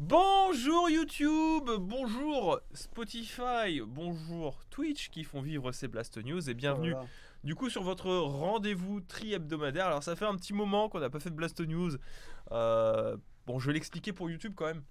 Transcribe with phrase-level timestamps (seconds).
[0.00, 7.08] Bonjour YouTube, bonjour Spotify, bonjour Twitch qui font vivre ces Blast News et bienvenue Voilà.
[7.42, 9.86] du coup sur votre rendez-vous tri-hebdomadaire.
[9.86, 11.96] Alors ça fait un petit moment qu'on n'a pas fait de Blast News.
[12.52, 14.84] Euh, bon, je vais l'expliquer pour YouTube quand même.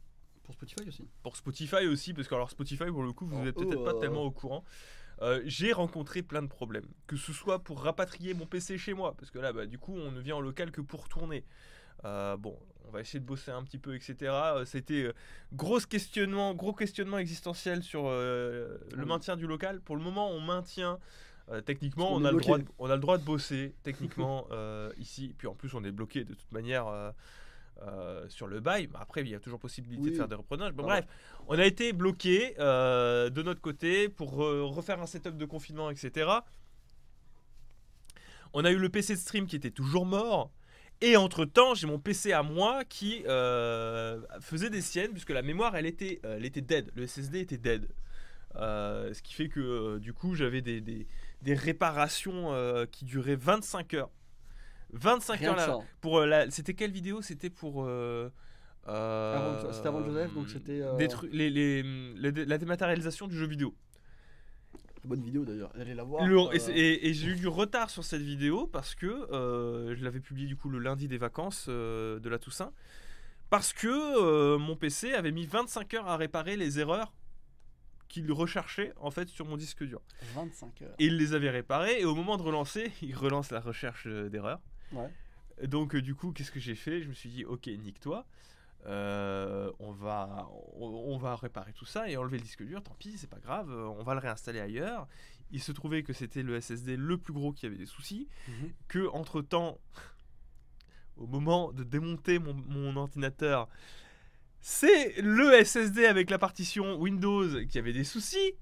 [0.44, 1.08] Pour Spotify aussi.
[1.24, 3.86] Pour Spotify aussi, parce que alors Spotify pour le coup vous Oh, êtes peut-être oh,
[3.86, 4.00] pas oh.
[4.02, 4.66] tellement au courant.
[5.22, 9.16] Euh, j'ai rencontré plein de problèmes, que ce soit pour rapatrier mon PC chez moi,
[9.18, 11.46] parce que là bah, du coup on ne vient en local que pour tourner.
[12.06, 14.16] Euh, bon, on va essayer de bosser un petit peu, etc.
[14.22, 15.14] Euh, C'était euh,
[15.54, 19.08] gros questionnement, gros questionnement existentiel sur euh, le Oui.
[19.08, 19.82] maintien du local.
[19.82, 21.00] Pour le moment, on maintient.
[21.50, 24.92] euh, techniquement, on a, le droit de, on a le droit de bosser techniquement euh,
[24.98, 25.34] ici.
[25.38, 28.88] Puis en plus, on est bloqué de toute manière euh, sur le bail.
[28.92, 30.74] Mais après, il y a toujours possibilité de faire des reprenages.
[30.74, 31.02] Bon, Ah ouais.
[31.02, 31.06] bref,
[31.48, 36.30] on a été bloqué de notre côté pour refaire un setup de confinement, etc.
[38.54, 40.52] On a eu le PC de stream qui était toujours mort.
[41.02, 45.42] Et entre temps, j'ai mon PC à moi qui euh, faisait des siennes, puisque la
[45.44, 46.92] mémoire, elle était, euh, elle était dead.
[46.96, 47.88] Le SSD était dead.
[48.56, 51.06] Euh, ce qui fait que euh, du coup, j'avais des, des,
[51.44, 52.52] des réparations
[52.92, 54.10] qui duraient 25 heures.
[54.94, 55.66] 25 Rien heures là.
[56.02, 57.22] Pour, la- C'était quelle vidéo?
[57.22, 57.88] C'était pour.
[58.86, 60.82] Avant- c'était avant Joseph, donc c'était,
[61.32, 63.76] les, les- les- la dématérialisation du jeu vidéo.
[65.08, 65.72] Bonne vidéo d'ailleurs.
[65.80, 66.26] Allez la voir.
[66.26, 69.06] Le- euh, et c'est- et et j'ai eu du retard sur cette vidéo parce que
[69.08, 72.72] euh, je l'avais publiée du coup le lundi des vacances euh, de la Toussaint.
[73.50, 77.14] Parce que euh, mon PC avait mis 25 heures à réparer les erreurs
[78.10, 80.02] qu'il recherchait en fait sur mon disque dur.
[80.36, 80.96] 25 heures.
[81.00, 84.60] Et il les avait réparées et au moment de relancer, il relance la recherche d'erreurs.
[84.92, 85.10] Ouais.
[85.68, 87.02] Donc euh, du coup, qu'est-ce que j'ai fait?
[87.02, 88.26] Je me suis dit, ok, nique-toi.
[88.88, 92.96] Euh, on, va, on, on va réparer tout ça et enlever le disque dur, tant
[92.98, 95.08] pis, c'est pas grave, on va le réinstaller ailleurs.
[95.52, 98.72] Il se trouvait que c'était le SSD le plus gros qui avait des soucis, Mhm.
[98.88, 99.80] que entre temps,
[101.18, 103.68] au moment de démonter mon, mon ordinateur,
[104.62, 108.54] c'est le SSD avec la partition Windows qui avait des soucis,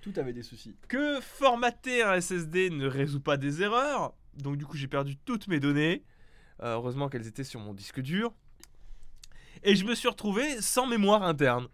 [0.00, 0.76] Tout avait des soucis.
[0.88, 4.14] que formater un SSD ne résout pas des erreurs.
[4.34, 6.02] Donc du coup j'ai perdu toutes mes données.
[6.62, 8.32] Euh, heureusement qu'elles étaient sur mon disque dur.
[9.62, 11.68] Et je me suis retrouvé sans mémoire interne.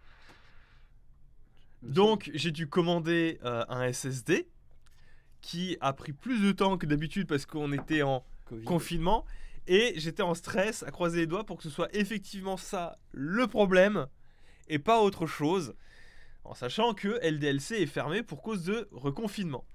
[1.81, 4.47] Donc j'ai dû commander euh, un SSD
[5.41, 8.65] qui a pris plus de temps que d'habitude parce qu'on était en Covid.
[8.65, 9.25] confinement.
[9.67, 13.47] Et j'étais en stress à croiser les doigts pour que ce soit effectivement ça le
[13.47, 14.07] problème
[14.67, 15.75] et pas autre chose.
[16.43, 19.65] En sachant que LDLC est fermé pour cause de reconfinement.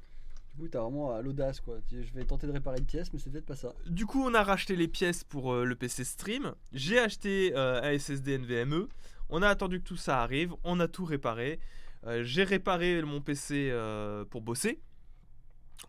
[0.55, 1.79] Du coup, t'as vraiment à l'audace quoi.
[1.91, 3.73] Je vais tenter de réparer une pièce, mais c'est peut-être pas ça.
[3.87, 6.55] Du coup, on a racheté les pièces pour euh, le PC Stream.
[6.73, 8.87] J'ai acheté euh, un SSD NVMe.
[9.31, 10.55] On a attendu que tout ça arrive.
[10.63, 11.59] On a tout réparé.
[12.07, 14.79] Euh, J'ai réparé mon PC euh, pour bosser.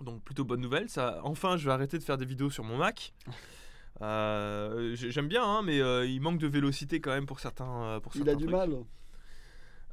[0.02, 0.90] Donc plutôt bonne nouvelle.
[0.90, 3.14] Ça, enfin, je vais arrêter de faire des vidéos sur mon Mac.
[4.02, 7.84] Euh, j'ai- J'aime bien, hein, mais euh, il manque de vélocité quand même pour certains.
[7.84, 8.72] euh, Il a du mal.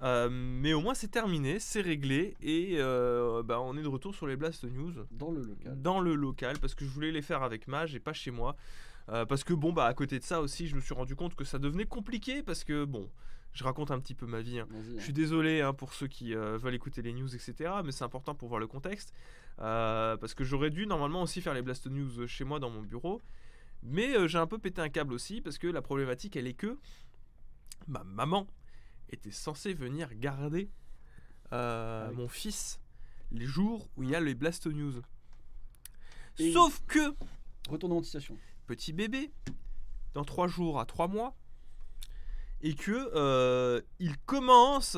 [0.02, 4.14] Euh, mais au moins c'est terminé, c'est réglé et euh, bah, on est de retour
[4.14, 5.80] sur les Blast News Dans le local.
[5.80, 8.56] dans le local parce que je voulais les faire avec Mage et pas chez moi.
[9.08, 11.34] Euh, parce que bon, bah à côté de ça aussi, je me suis rendu compte
[11.34, 13.08] que ça devenait compliqué parce que bon,
[13.52, 14.58] je raconte un petit peu ma vie.
[14.60, 14.66] hein.
[14.70, 14.92] Vas-y.
[14.92, 15.00] Je hein.
[15.00, 17.70] suis désolé hein, pour ceux qui euh, veulent écouter les news, etc.
[17.84, 19.12] Mais c'est important pour voir le contexte.
[19.60, 22.82] Euh, parce que j'aurais dû normalement aussi faire les Blast News chez moi dans mon
[22.82, 23.20] bureau.
[23.82, 26.54] Mais euh, j'ai un peu pété un câble aussi parce que la problématique elle est
[26.54, 26.78] que
[27.88, 28.46] ma maman
[29.12, 30.70] était censée venir garder
[31.52, 32.16] euh, Ah oui.
[32.16, 32.80] mon fils
[33.30, 35.00] les jours où il y a les Blast News.
[36.38, 37.14] Et- Sauf que
[37.68, 38.36] Retournons en situation.
[38.66, 39.30] petit bébé
[40.14, 41.34] dans 3 jours à 3 mois
[42.62, 44.96] et que euh, il commence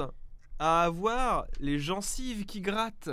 [0.59, 3.09] à avoir les gencives qui grattent.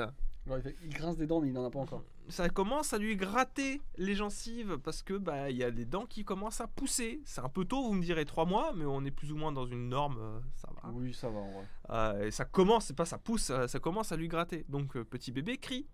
[0.45, 2.03] Alors, il, fait- il grince des dents, mais il n'en a pas encore.
[2.31, 6.06] Ça commence à lui gratter les gencives parce que bah il y a des dents
[6.06, 7.22] qui commencent à pousser.
[7.25, 9.52] C'est un peu tôt, vous me direz 3 mois, mais on est plus ou moins
[9.52, 10.90] dans une norme, euh, ça va.
[10.94, 11.68] Oui, ça va en vrai.
[11.90, 14.66] Euh, et ça commence, c'est pas ça pousse, ça, ça commence à lui gratter.
[14.69, 15.88] Donc euh, petit bébé crie,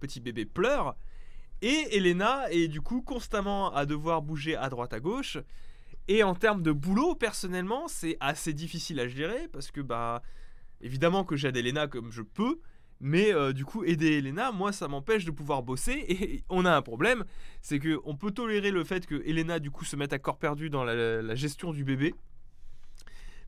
[0.00, 0.96] petit bébé pleure,
[1.62, 5.38] et Elena est du coup constamment à devoir bouger à droite à gauche.
[6.08, 10.22] Et en termes de boulot, personnellement, c'est assez difficile à gérer parce que bah
[10.82, 12.60] évidemment que j'aide Elena comme je peux.
[13.02, 16.04] Mais euh, du coup, aider Elena, moi, ça m'empêche de pouvoir bosser.
[16.08, 17.24] Et on a un problème,
[17.62, 20.36] c'est que on peut tolérer le fait que Elena, du coup, se mette à corps
[20.38, 22.14] perdu dans la- la gestion du bébé.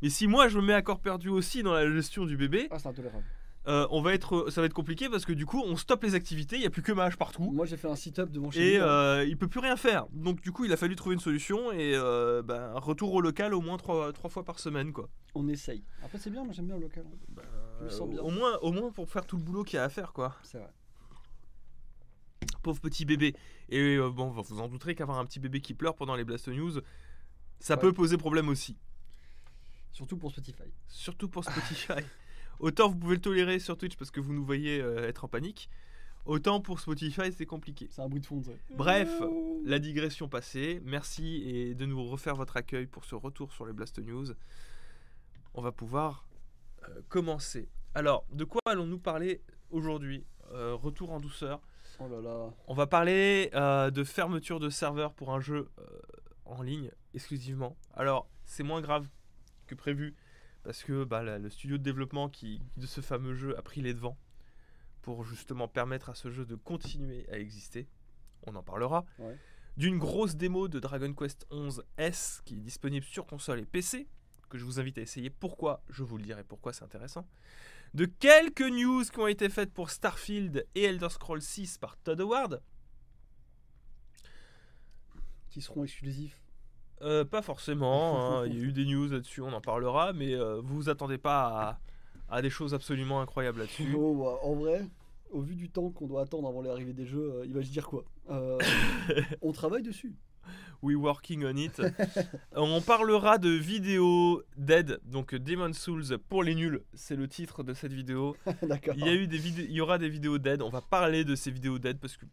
[0.01, 2.67] Mais si moi je me mets à corps perdu aussi dans la gestion du bébé,
[2.73, 3.23] Ah, c'est intolérable.
[3.69, 6.17] euh, on va être, ça va être compliqué parce que du coup on stoppe les
[6.17, 7.53] activités, il n'y a plus que mage partout.
[7.53, 8.77] Moi, j'ai fait un sit-up devant chez Et lui.
[8.79, 8.85] hein.
[8.89, 10.07] euh, il peut plus rien faire.
[10.11, 13.55] Donc du coup il a fallu trouver une solution et euh, ben, retour au local
[13.55, 15.09] au moins trois, trois fois par semaine quoi.
[15.37, 15.85] On essaye.
[16.03, 17.05] Après, c'est bien, moi j'aime bien le local.
[17.07, 17.41] hein.
[17.81, 18.21] Je le sens bien.
[18.21, 20.37] au, moins, au moins pour faire tout le boulot qu'il y a à faire quoi.
[20.43, 20.71] C'est vrai.
[22.63, 23.35] Pauvre petit bébé.
[23.71, 26.49] Et euh, bon vous en douterez qu'avoir un petit bébé qui pleure pendant les Blast
[26.49, 26.81] News,
[27.59, 27.81] ça Ouais.
[27.81, 28.77] peut poser problème aussi.
[29.93, 30.63] Surtout pour Spotify.
[30.89, 32.05] surtout pour Spotify.
[32.61, 35.29] Autant vous pouvez le tolérer sur Twitch parce que vous nous voyez euh, être en
[35.29, 35.69] panique,
[36.25, 37.89] autant pour Spotify c'est compliqué.
[37.91, 38.43] C'est un bruit de fond.
[38.43, 38.53] ça.
[38.77, 39.11] Bref,
[39.65, 43.73] La digression passée, merci et de nous refaire votre accueil pour ce retour sur les
[43.73, 44.27] Blast News.
[45.55, 46.32] On va pouvoir euh,
[47.09, 47.69] commencer.
[47.95, 51.61] Alors, de quoi allons-nous parler aujourd'hui Euh, Retour en douceur.
[51.99, 52.53] Oh là là.
[52.67, 55.85] On va parler euh, de fermeture de serveur pour un jeu euh,
[56.45, 57.77] en ligne exclusivement.
[57.95, 59.09] Alors, c'est moins grave
[59.67, 60.15] que prévu
[60.63, 63.81] parce que bah, la- le studio de développement qui, de ce fameux jeu a pris
[63.83, 64.19] les devants
[65.03, 67.89] pour justement permettre à ce jeu de continuer à exister.
[68.47, 69.05] On en parlera.
[69.19, 69.37] Ouais.
[69.77, 74.07] D'une grosse démo de Dragon Quest 11 S qui est disponible sur console et PC
[74.53, 75.31] que je vous invite à essayer.
[75.31, 77.27] Pourquoi Je vous le dirai pourquoi c'est intéressant.
[77.95, 82.21] De quelques news qui ont été faites pour Starfield et Elder Scrolls 6 par Todd
[82.21, 82.61] Howard.
[85.49, 86.39] Qui seront exclusifs.
[87.01, 90.35] Euh, pas forcément, hein, il y a eu des news là-dessus, on en parlera, mais
[90.35, 91.81] euh, vous vous attendez pas
[92.29, 93.95] à, à des choses absolument incroyables là-dessus.
[93.97, 94.87] Oh, bah, en vrai,
[95.31, 97.71] au vu du temps qu'on doit attendre avant l'arrivée des jeux, euh, il va se
[97.71, 98.05] dire quoi
[99.41, 100.15] On travaille dessus.
[100.83, 101.81] We working on it.
[102.57, 107.73] on parlera de vidéo Dead, donc Demon Souls pour les nuls, c'est le titre de
[107.73, 108.37] cette vidéo.
[108.63, 108.95] D'accord.
[108.97, 111.25] Il y, a eu des vidéos, il y aura des vidéos Dead, on va parler
[111.25, 112.27] de ces vidéos Dead parce que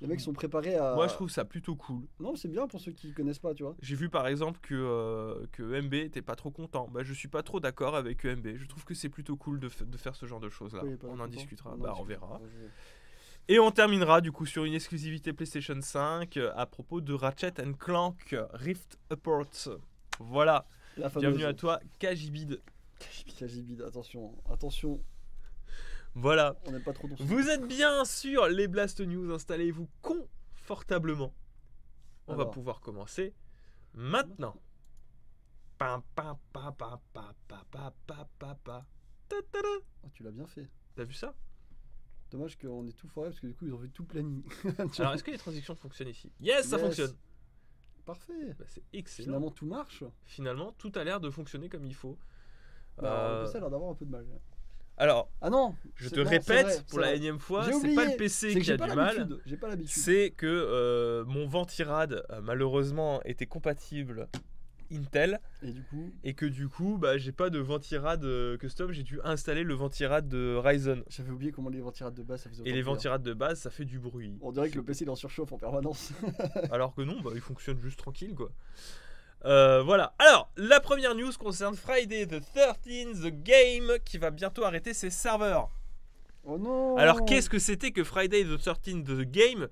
[0.00, 0.96] Les mecs sont préparés à.
[0.96, 2.02] moi je trouve ça plutôt cool.
[2.18, 3.76] Non, c'est bien pour ceux qui connaissent pas, tu vois.
[3.80, 6.88] J'ai vu par exemple que, euh, que MB était pas trop content.
[6.92, 8.56] Bah, je suis pas trop d'accord avec MB.
[8.56, 10.82] Je trouve que c'est plutôt cool de, faire ce genre de choses là.
[11.04, 11.76] On en discutera.
[11.76, 12.26] Bah, on discutera.
[12.26, 12.40] verra.
[12.40, 12.66] Ouais, je-
[13.48, 17.60] Et on terminera du coup sur une exclusivité PlayStation 5 euh, à propos de Ratchet
[17.60, 19.68] and Clank Rift Apart.
[20.20, 20.66] Voilà.
[20.96, 21.08] La.
[21.08, 22.60] Bienvenue à toi, Kajibid.
[23.36, 25.02] Kajibid, attention, attention,
[26.14, 26.54] Voilà.
[26.66, 27.08] on pas trop.
[27.18, 29.32] Vous êtes bien sur les Blast News.
[29.32, 31.34] Installez-vous confortablement.
[32.28, 33.34] On va pouvoir commencer
[33.94, 34.54] maintenant.
[35.78, 38.84] Pam, pam, pam, pam, pam, pam, pam, pam, pam.
[40.04, 40.68] Oh, tu l'as bien fait.
[40.94, 41.34] T'as vu ça?
[42.32, 44.42] Dommage qu'on est tout foiré parce que du coup ils ont vu tout planning.
[44.98, 46.32] Alors, est-ce que les transitions fonctionnent ici?
[46.40, 47.12] Yes, ça fonctionne.
[48.04, 48.54] Parfait.
[48.58, 49.26] Bah, c'est excellent.
[49.26, 50.02] Finalement tout marche.
[50.24, 52.18] Finalement, tout a l'air de fonctionner comme il faut.
[52.98, 54.26] Bah, Euh, Ça a l'air d'avoir un peu de mal.
[54.98, 57.16] Alors, Ah non je te non, répète vrai, pour la vrai.
[57.16, 59.28] énième fois, c'est pas le PC qui a du mal.
[59.86, 64.28] C'est que euh, mon Ventirad, euh, malheureusement, était compatible
[64.92, 65.40] Intel.
[65.62, 69.02] Et du coup, et que du coup bah j'ai pas de ventirad euh, custom j'ai
[69.02, 71.02] dû installer le ventirad de Ryzen.
[71.08, 73.70] J'avais oublié comment les ventirades de base ça faisait et les ventirades de base ça
[73.70, 74.38] fait du bruit.
[74.40, 76.12] On dirait que le PC il en surchauffe en permanence.
[76.70, 78.50] alors que non bah il fonctionne juste tranquille quoi.
[79.44, 80.14] Euh, voilà.
[80.18, 85.10] Alors la première news concerne Friday the 13th the game qui va bientôt arrêter ses
[85.10, 85.68] serveurs.
[86.44, 89.68] Oh non alors qu'est-ce que c'était que Friday the 13th the game?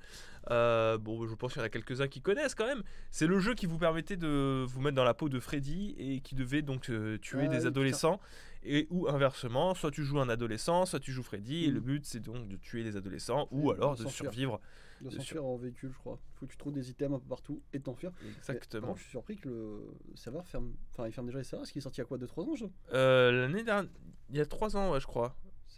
[0.50, 2.82] Euh, bon, je pense qu'il y en a quelques-uns qui connaissent quand même.
[3.10, 6.20] C'est le jeu qui vous permettait de vous mettre dans la peau de Freddy et
[6.20, 8.20] qui devait donc euh, tuer Ah des oui, adolescents.
[8.62, 11.64] Et ou inversement, soit tu joues un adolescent, soit tu joues Freddy.
[11.64, 11.74] Et Mm.
[11.74, 14.60] le but c'est donc de tuer les adolescents ou alors de survivre.
[15.00, 16.18] De de s'enfuir en véhicule, je crois.
[16.34, 18.10] Faut que tu trouves des items un peu partout et de t'enfuir.
[18.36, 18.94] Exactement.
[18.96, 20.72] je suis surpris que le serveur ferme.
[20.92, 21.64] Enfin, il ferme déjà les serveurs.
[21.64, 23.88] Est-ce qu'il est sorti à quoi 2-3 ans, je Euh, L'année dernière,
[24.28, 25.34] il y a 3 ans, ouais, je crois.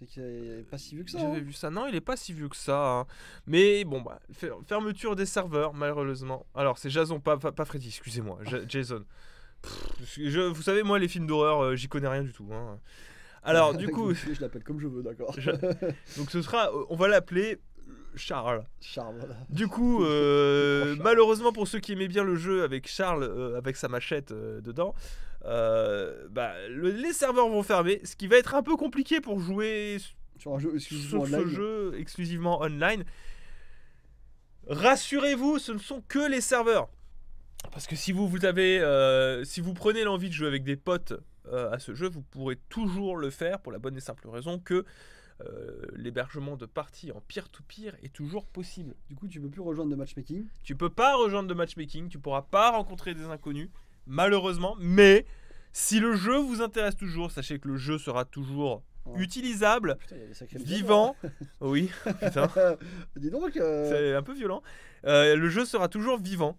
[0.06, 0.22] C'est qu'il
[0.58, 1.19] est pas si vieux que ça.
[1.19, 1.40] J'avais hein.
[1.40, 1.70] vu ça.
[1.70, 2.76] Non, il est pas si vieux que ça.
[3.00, 3.06] hein.
[3.46, 6.46] Mais bon, bah, fer- fermeture des serveurs, malheureusement.
[6.54, 8.38] Alors, c'est Jason, pas, pas, pas Freddy, excusez-moi.
[8.46, 9.04] Ja- Jason.
[9.62, 12.49] Pff, je- vous savez, moi, les films d'horreur, euh, j'y connais rien du tout.
[12.52, 12.78] hein.
[13.44, 15.34] Alors, du coup, je l'appelle comme je veux, d'accord.
[16.17, 17.58] Donc ce sera, euh, on va l'appeler
[18.15, 18.65] Charles.
[18.81, 19.36] Charles, voilà.
[19.48, 23.76] Du coup, euh, malheureusement pour ceux qui aimaient bien le jeu avec Charles, euh, avec
[23.76, 24.94] sa machette euh, dedans,
[25.44, 29.41] euh, bah, le- les serveurs vont fermer, ce qui va être un peu compliqué pour
[29.41, 29.99] jouer
[30.39, 31.55] Sur un jeu exclusivement sur ce online.
[31.55, 33.05] jeu exclusivement online.
[34.69, 36.89] Rassurez-vous, ce ne sont que les serveurs.
[37.72, 40.77] Parce que si vous, vous avez, euh, si vous prenez l'envie de jouer avec des
[40.77, 41.15] potes
[41.49, 44.58] euh, à ce jeu, vous pourrez toujours le faire pour la bonne et simple raison
[44.58, 44.84] que
[45.44, 48.94] euh, l'hébergement de parties en peer-to-peer est toujours possible.
[49.08, 50.44] Du coup, tu peux plus rejoindre de matchmaking.
[50.63, 53.69] Tu peux pas rejoindre de matchmaking, tu pourras pas rencontrer des inconnus,
[54.06, 55.26] malheureusement, mais
[55.72, 59.20] si le jeu vous intéresse toujours, sachez que le jeu sera toujours Ouais.
[59.20, 61.16] utilisable, Putain, vivant.
[61.60, 62.46] oui, putain.
[62.46, 62.76] bizarres.
[63.16, 63.56] Dis donc.
[63.56, 64.62] euh, C'est un peu violent.
[65.06, 66.56] Euh, le jeu sera toujours vivant.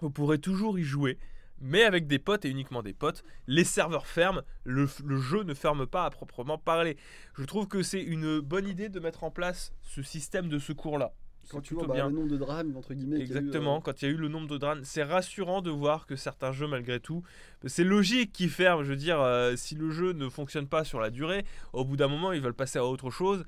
[0.00, 1.18] Vous pourrez toujours y jouer.
[1.60, 3.24] Mais avec des potes et uniquement des potes.
[3.48, 4.42] Les serveurs ferment.
[4.62, 6.96] Le, le jeu ne ferme pas à proprement parler.
[7.36, 11.12] Je trouve que c'est une bonne idée de mettre en place ce système de secours-là.
[11.50, 12.08] Quand tu vois bah, bien.
[12.08, 13.18] le nombre de drames, entre guillemets.
[13.18, 15.70] eu, Exactement, euh, quand il y a eu le nombre de drames, c'est rassurant de
[15.70, 17.22] voir que certains jeux, malgré tout,
[17.66, 18.82] c'est logique qu'ils ferment.
[18.82, 21.96] Je veux dire, euh, si le jeu ne fonctionne pas sur la durée, au bout
[21.96, 23.44] d'un moment, ils veulent passer à autre chose.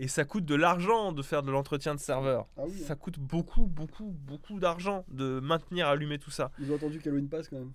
[0.00, 2.46] Et ça coûte de l'argent de faire de l'entretien de serveur.
[2.56, 2.96] Ah oui, ça hein.
[2.96, 6.52] coûte beaucoup, beaucoup, beaucoup d'argent de maintenir allumé tout ça.
[6.60, 7.72] Ils ont attendu qu'Halloween passe quand même.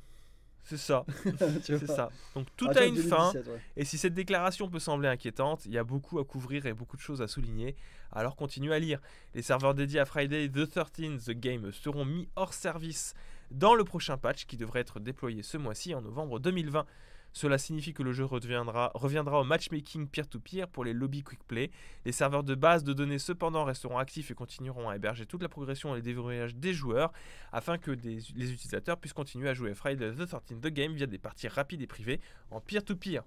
[0.65, 1.05] C'est ça,
[1.61, 2.09] c'est ça.
[2.35, 3.31] Donc tout Ah, a une fin.
[3.33, 3.61] 2017, ouais.
[3.75, 6.95] Et si cette déclaration peut sembler inquiétante, il y a beaucoup à couvrir et beaucoup
[6.95, 7.75] de choses à souligner.
[8.13, 8.99] Alors continuez à lire.
[9.33, 13.13] Les serveurs dédiés à Friday the 13th The Game seront mis hors service
[13.51, 16.85] dans le prochain patch qui devrait être déployé ce mois-ci en novembre 2020.
[17.33, 21.71] Cela signifie que le jeu reviendra, au matchmaking peer-to-peer pour les lobbies quick play.
[22.05, 25.49] Les serveurs de base de données cependant resteront actifs et continueront à héberger toute la
[25.49, 27.11] progression et les déverrouillages des joueurs
[27.51, 31.07] afin que les utilisateurs puissent continuer à jouer à Friday the 13th The Game via
[31.07, 32.21] des parties rapides et privées
[32.51, 33.23] en peer-to-peer.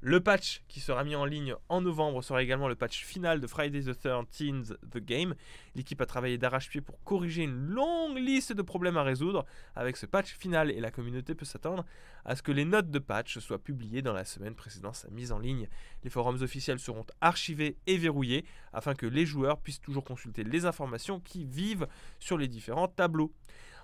[0.00, 3.46] Le patch qui sera mis en ligne en novembre sera également le patch final de
[3.46, 5.34] Friday the 13th The Game.
[5.74, 10.04] L'équipe a travaillé d'arrache-pied pour corriger une longue liste de problèmes à résoudre avec ce
[10.04, 11.86] patch final et la communauté peut s'attendre
[12.26, 15.32] à ce que les notes de patch soient publiées dans la semaine précédant sa mise
[15.32, 15.68] en ligne.
[16.02, 20.66] Les forums officiels seront archivés et verrouillés afin que les joueurs puissent toujours consulter les
[20.66, 21.86] informations qui vivent
[22.20, 23.32] sur les différents tableaux.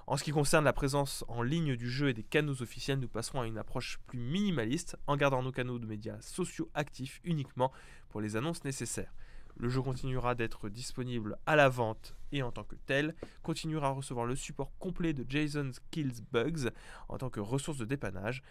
[0.06, 3.08] En ce qui concerne la présence en ligne du jeu et des canaux officiels, nous
[3.08, 7.72] passerons à une approche plus minimaliste en gardant nos canaux de médias sociaux actifs uniquement
[8.08, 9.12] pour les annonces nécessaires.
[9.56, 13.90] Le jeu continuera d'être disponible à la vente et en tant que tel, continuera à
[13.90, 16.70] recevoir le support complet de Jason's Kills Bugs
[17.08, 18.42] en tant que ressource de dépannage.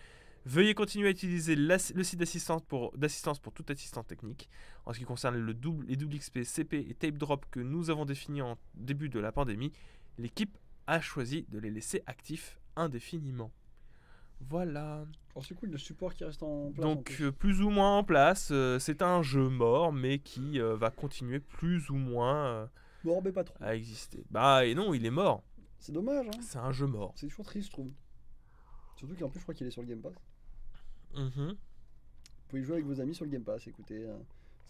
[0.46, 2.94] Veuillez continuer à utiliser le site d'assistance pour,
[3.42, 4.50] pour toute assistance technique.
[4.86, 7.90] En ce qui concerne le double, les double XP, CP et tape drop que nous
[7.90, 9.74] avons définis en début de la pandémie,
[10.18, 10.58] l'équipe
[10.90, 13.52] a choisi de les laisser actifs indéfiniment.
[14.50, 15.06] Voilà.
[15.36, 16.86] Oh, c'est cool le support qui reste en place.
[16.86, 17.26] Donc plus.
[17.26, 20.90] euh, plus ou moins en place, euh, c'est un jeu mort mais qui euh, va
[20.92, 22.70] continuer plus ou moins
[23.04, 23.56] Bon, mais pas trop.
[23.62, 24.26] à exister.
[24.30, 25.44] Bah et non, il est mort.
[25.78, 26.40] C'est dommage, hein.
[26.42, 27.14] C'est un jeu mort.
[27.16, 27.92] C'est toujours triste, je trouve.
[28.98, 30.14] Surtout qu'en plus, je crois qu'il est sur le Game Pass.
[31.16, 31.50] Mhm.
[31.52, 31.56] Vous
[32.50, 34.06] pouvez jouer avec vos amis sur le Game Pass, écoutez.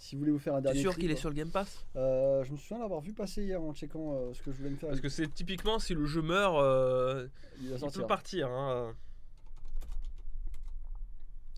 [0.01, 1.17] Si vous voulez vous faire un T'es dernier sûr trip, qu'il est hein.
[1.17, 1.85] sur le Game Pass?
[1.95, 4.69] Euh, je me souviens l'avoir vu passer hier en checkant euh, ce que je voulais
[4.71, 4.89] me faire.
[4.89, 7.27] Parce que c'est typiquement si le jeu meurt, euh,
[7.61, 8.01] il va il sortir.
[8.01, 8.49] peut partir.
[8.49, 8.95] hein.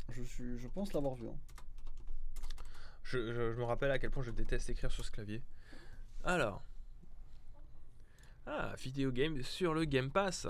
[0.09, 1.27] Je, suis, je pense l'avoir vu.
[1.29, 1.37] hein.
[3.03, 5.41] Je, je- je me rappelle à quel point je déteste écrire sur ce clavier.
[6.23, 6.63] Alors.
[8.47, 10.47] Ah, vidéo game sur le Game Pass.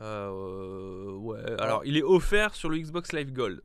[0.00, 3.60] Euh, ouais, alors il est offert sur le Xbox Live Gold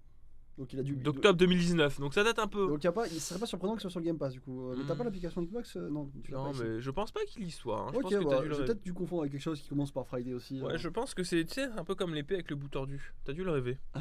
[0.57, 0.95] Donc il a dû.
[0.95, 2.67] d'octobre 2019, donc ça date un peu.
[2.67, 4.33] Donc y a pas, il serait pas surprenant que ce soit sur le Game Pass
[4.33, 4.69] du coup.
[4.69, 4.97] Euh, mais T'as Hmm.
[4.99, 7.79] pas l'application Xbox euh, Non, tu non, pas mais je pense pas qu'il y soit.
[7.79, 7.87] hein.
[7.91, 8.65] Je Ok, pense que t'as bah, dû le j'ai rêver.
[8.73, 10.61] peut-être dû confondre avec quelque chose qui commence par Friday aussi.
[10.61, 10.77] Ouais, euh.
[10.77, 13.13] je pense que c'est tu sais, un peu comme l'épée avec le bout tordu.
[13.23, 13.77] T'as dû le rêver.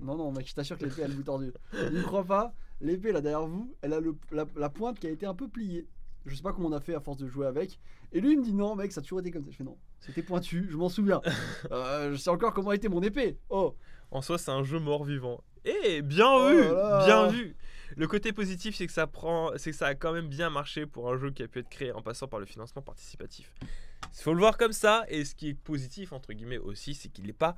[0.00, 1.52] Non, non, mec, je t'assure que l'épée elle est bout tordu.
[1.72, 5.10] Ne crois pas, l'épée là derrière vous, elle a le, la, la pointe qui a
[5.10, 5.88] été un peu pliée.
[6.24, 7.80] Je sais pas comment on a fait à force de jouer avec.
[8.12, 9.50] Et lui il me dit non, mec, ça a toujours été comme ça.
[9.50, 11.20] Je fais non, c'était pointu, je m'en souviens.
[11.72, 13.40] Euh, je sais encore comment était mon épée.
[13.50, 13.74] Oh,
[14.12, 15.42] En soi, c'est un jeu mort-vivant.
[15.64, 17.56] Eh, bien Oh vu, là bien vu.
[17.96, 20.86] Le côté positif, c'est que ça prend, c'est que ça a quand même bien marché
[20.86, 23.52] pour un jeu qui a pu être créé en passant par le financement participatif.
[24.14, 25.04] Il faut le voir comme ça.
[25.08, 27.56] Et ce qui est positif entre guillemets aussi, c'est qu'il n'est pas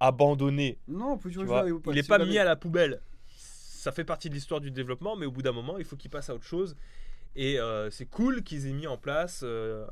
[0.00, 0.78] abandonné.
[0.88, 1.64] non, on peut tu vois.
[1.68, 3.00] il n'est pas mis à la poubelle.
[3.26, 6.10] Ça fait partie de l'histoire du développement, mais au bout d'un moment, il faut qu'il
[6.10, 6.76] passe à autre chose.
[7.36, 9.86] Et euh, c'est cool qu'ils aient mis en place euh,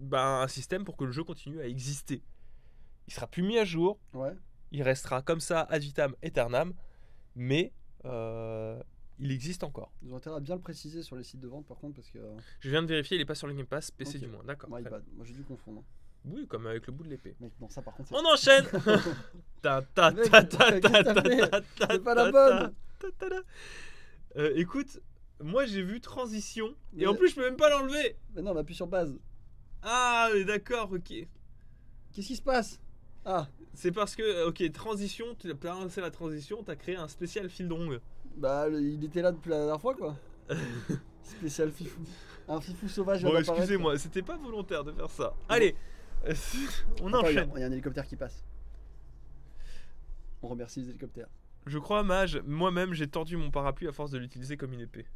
[0.00, 2.22] ben, un système pour que le jeu continue à exister.
[3.08, 4.32] Il sera plus mis à jour, Ouais.
[4.72, 6.72] Il restera comme ça ad vitam aeternam,
[7.34, 7.72] mais
[8.04, 8.80] euh,
[9.18, 9.92] il existe encore.
[10.02, 12.08] Ils ont intérêt à bien le préciser sur les sites de vente par contre parce
[12.10, 12.18] que.
[12.18, 14.42] euh, Je viens de vérifier, il est pas sur le Game Pass, PC du moins,
[14.44, 14.70] d'accord.
[14.70, 15.04] bad.
[15.16, 15.82] Moi j'ai dû confondre.
[16.24, 16.34] bien.
[16.34, 17.34] Oui, comme avec le bout de l'épée.
[17.40, 18.10] Mec, non, ça par contre.
[18.10, 18.64] c'est- On enchaîne
[19.62, 22.14] Ta, ta, Mec, ta, ta, qu'est-ce que ta, t'as ta, fait ta, ta, C'est pas
[22.14, 23.36] la ta, bonne ta, ta, ta.
[24.36, 25.00] Euh, Écoute,
[25.40, 28.52] moi j'ai vu transition, Mais- et en plus je peux même pas l'enlever Mais non,
[28.52, 29.18] on appuie sur base.
[29.82, 31.08] Ah, mais d'accord, ok.
[32.12, 32.78] Qu'est-ce qui se passe?
[33.24, 37.48] Ah, C'est parce que, ok, transition, tu as lancé la transition, t'as créé un spécial
[37.48, 38.00] fil d'ongle.
[38.36, 40.16] bah il était là depuis la dernière fois quoi.
[41.22, 42.00] Spécial fifou.
[42.48, 45.34] Un fifou sauvage Bon, excusez-moi, c'était pas volontaire de faire ça.
[45.48, 45.76] Allez,
[47.02, 47.52] on Attends, il y a- enchaîne.
[47.56, 48.44] Il y a un hélicoptère qui passe.
[50.42, 51.28] On remercie les hélicoptères.
[51.66, 55.06] Je crois, Mage, moi-même j'ai tordu mon parapluie à force de l'utiliser comme une épée.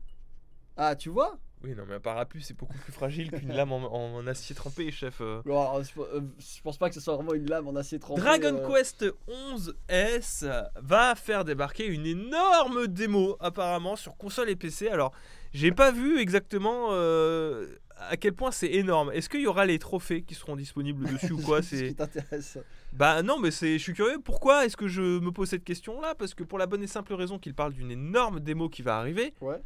[0.76, 1.38] Ah, tu vois?
[1.64, 4.90] Oui, non, mais un parapluie c'est beaucoup plus fragile qu'une lame en, en acier trempé,
[4.92, 5.22] chef.
[5.22, 5.40] euh.
[5.46, 8.20] Alors, je, euh, je pense pas que ce soit vraiment une lame en acier trempé.
[8.20, 10.44] Dragon euh, Quest 11S
[10.76, 14.88] va faire débarquer une énorme démo apparemment sur console et PC.
[14.88, 15.12] Alors,
[15.52, 19.10] j'ai pas vu exactement à quel point c'est énorme.
[19.12, 21.62] Est-ce qu'il y aura les trophées qui seront disponibles dessus ou quoi?
[21.62, 22.58] Ce qui C'est t'intéresse.
[22.92, 24.18] Bah non, mais c'est je suis curieux.
[24.22, 26.86] Pourquoi est-ce que je me pose cette question là Parce que pour la bonne et
[26.86, 29.32] simple raison qu'il parle d'une énorme démo qui va arriver.
[29.40, 29.60] Ouais.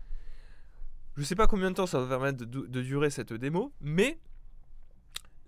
[1.19, 4.19] Je sais pas combien de temps ça va permettre de, de durer cette démo, mais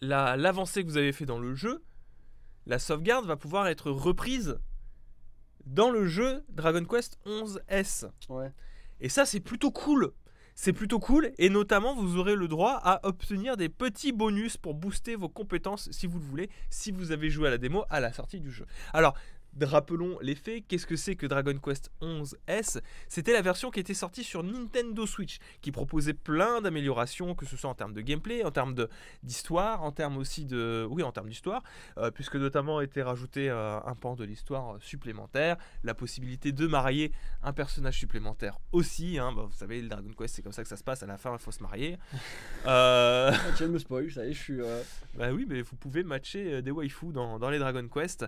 [0.00, 1.82] la- l'avancée que vous avez fait dans le jeu,
[2.66, 4.58] la sauvegarde va pouvoir être reprise
[5.66, 8.10] dans le jeu Dragon Quest 11S.
[8.28, 8.52] Ouais.
[9.00, 10.12] Et ça, c'est plutôt cool.
[10.56, 14.74] C'est plutôt cool et notamment vous aurez le droit à obtenir des petits bonus pour
[14.74, 18.00] booster vos compétences si vous le voulez, si vous avez joué à la démo à
[18.00, 18.66] la sortie du jeu.
[18.92, 19.14] Alors,
[19.60, 23.94] Rappelons les faits, qu'est-ce que c'est que Dragon Quest 11S C'était la version qui était
[23.94, 28.44] sortie sur Nintendo Switch, qui proposait plein d'améliorations, que ce soit en termes de gameplay,
[28.44, 28.74] en termes
[29.22, 30.86] d'histoire, en termes aussi de...
[30.88, 31.62] Oui, en termes d'histoire,
[31.98, 37.12] euh, puisque notamment était rajouté euh, un pan de l'histoire supplémentaire, la possibilité de marier
[37.42, 39.18] un personnage supplémentaire aussi.
[39.18, 39.32] Hein.
[39.34, 41.18] Bah, vous savez, le Dragon Quest, c'est comme ça que ça se passe, à la
[41.18, 41.98] fin, il faut se marier.
[42.66, 43.32] euh...
[43.32, 44.60] Ah, tu me spoil, ça y est, je suis...
[44.60, 44.82] Euh,
[45.14, 48.26] bah oui, mais vous pouvez matcher des waifus dans, dans les Dragon Quest.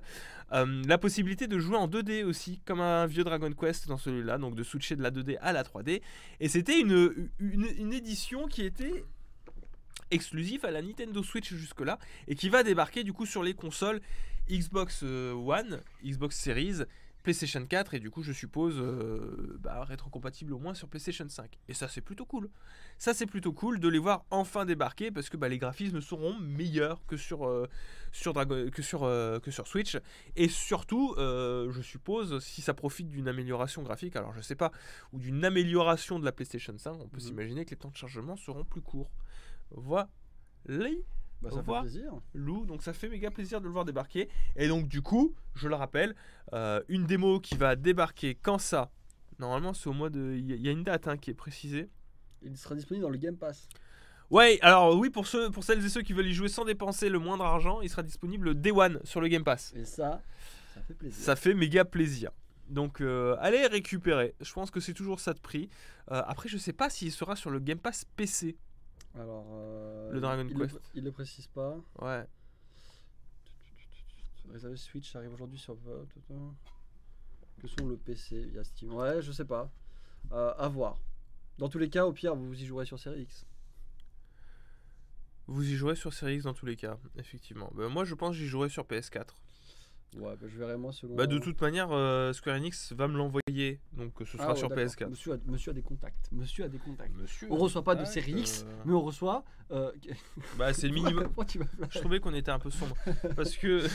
[0.50, 4.38] la possibilité possibilité de jouer en 2D aussi, comme un vieux Dragon Quest dans celui-là,
[4.38, 6.00] donc de switcher de la 2D à la 3D.
[6.40, 9.04] Et c'était une, une, édition qui était
[10.10, 14.00] exclusive à la Nintendo Switch jusque-là, et qui va débarquer du coup sur les consoles
[14.50, 16.84] Xbox euh, One, Xbox Series
[17.22, 21.58] PlayStation 4 et du coup je suppose euh, bah, rétrocompatible au moins sur PlayStation 5.
[21.68, 22.48] Et ça c'est plutôt cool.
[22.98, 26.38] Ça c'est plutôt cool de les voir enfin débarquer parce que bah, les graphismes seront
[26.38, 27.68] meilleurs que sur, euh,
[28.12, 29.98] sur, Dragon, que, sur, euh, que sur Switch.
[30.36, 34.72] Et surtout je suppose si ça profite d'une amélioration graphique, alors je sais pas,
[35.12, 37.20] ou d'une amélioration de la PlayStation 5, on peut mhm.
[37.20, 39.10] s'imaginer que les temps de chargement seront plus courts.
[39.70, 40.08] Voilà.
[41.42, 42.12] Bah, ça fait plaisir.
[42.34, 44.28] Lou, donc ça fait méga plaisir de le voir débarquer.
[44.56, 46.14] Et donc du coup, je le rappelle,
[46.52, 48.90] euh, une démo qui va débarquer quand ça?
[49.38, 50.36] Normalement, c'est au mois de.
[50.36, 51.88] Il y a une date hein, qui est précisée.
[52.42, 53.68] Il sera disponible dans le Game Pass.
[54.30, 57.08] Ouais, alors oui, pour, ceux, pour celles et ceux qui veulent y jouer sans dépenser
[57.08, 59.74] le moindre argent, il sera disponible Day One sur le Game Pass.
[59.76, 60.22] Et ça,
[60.74, 61.24] ça fait plaisir.
[61.24, 62.30] Ça fait méga plaisir.
[62.68, 64.34] Donc euh, allez récupérer.
[64.40, 65.68] Je pense que c'est toujours ça de prix.
[66.10, 68.56] Euh, après, je sais pas s'il sera sur le Game Pass PC.
[69.14, 70.74] Alors, euh, le Dragon il Quest.
[70.74, 71.76] Le, il le précise pas.
[72.00, 72.24] Ouais.
[74.50, 75.76] Réservé Switch arrive aujourd'hui sur.
[77.60, 78.92] Que sont le PC Il y a Steam?
[78.94, 79.70] Ouais, je sais pas.
[80.32, 80.98] Euh, à voir.
[81.58, 83.46] Dans tous les cas, au pire, vous y jouerez sur Series X.
[85.46, 87.70] Vous y jouerez sur Series X dans tous les cas, effectivement.
[87.74, 89.34] Ben, moi, je pense que j'y jouerai sur PS4.
[90.16, 91.14] Ouais, bah, je verrai moi selon.
[91.14, 94.68] Bah, de toute manière, euh, Square Enix va me l'envoyer, donc ce sera ah sur
[94.68, 95.08] PS4.
[95.08, 96.28] Monsieur a, monsieur a, des contacts.
[96.32, 97.14] Monsieur a des contacts.
[97.16, 98.72] Monsieur on reçoit pas de série X, euh.
[98.84, 99.44] mais on reçoit.
[99.70, 99.90] Euh...
[100.58, 101.28] Bah, c'est le minimum.
[101.88, 102.96] je trouvais qu'on était un peu sombre
[103.36, 103.86] parce que.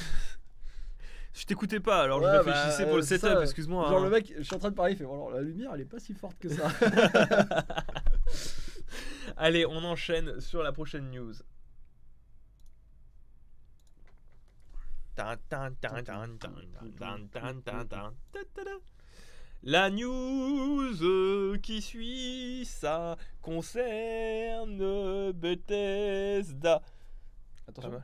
[1.34, 3.88] je t'écoutais pas, alors je réfléchissais bah, pour le setup, excuse-moi.
[3.88, 4.04] Genre, hein.
[4.04, 5.86] le mec, je suis en train de parler, il fait alors, la lumière, elle est
[5.86, 6.72] pas si forte que ça.
[9.38, 11.34] Allez, on enchaîne sur la prochaine news.
[19.64, 26.82] La news qui suit, ça concerne Bethesda.
[27.68, 28.02] Attention.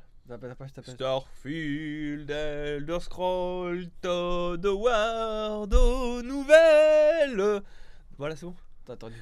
[0.82, 7.62] Starfield, Elder Scroll, Todd Howard aux nouvelles.
[8.18, 8.56] Voilà, c'est bon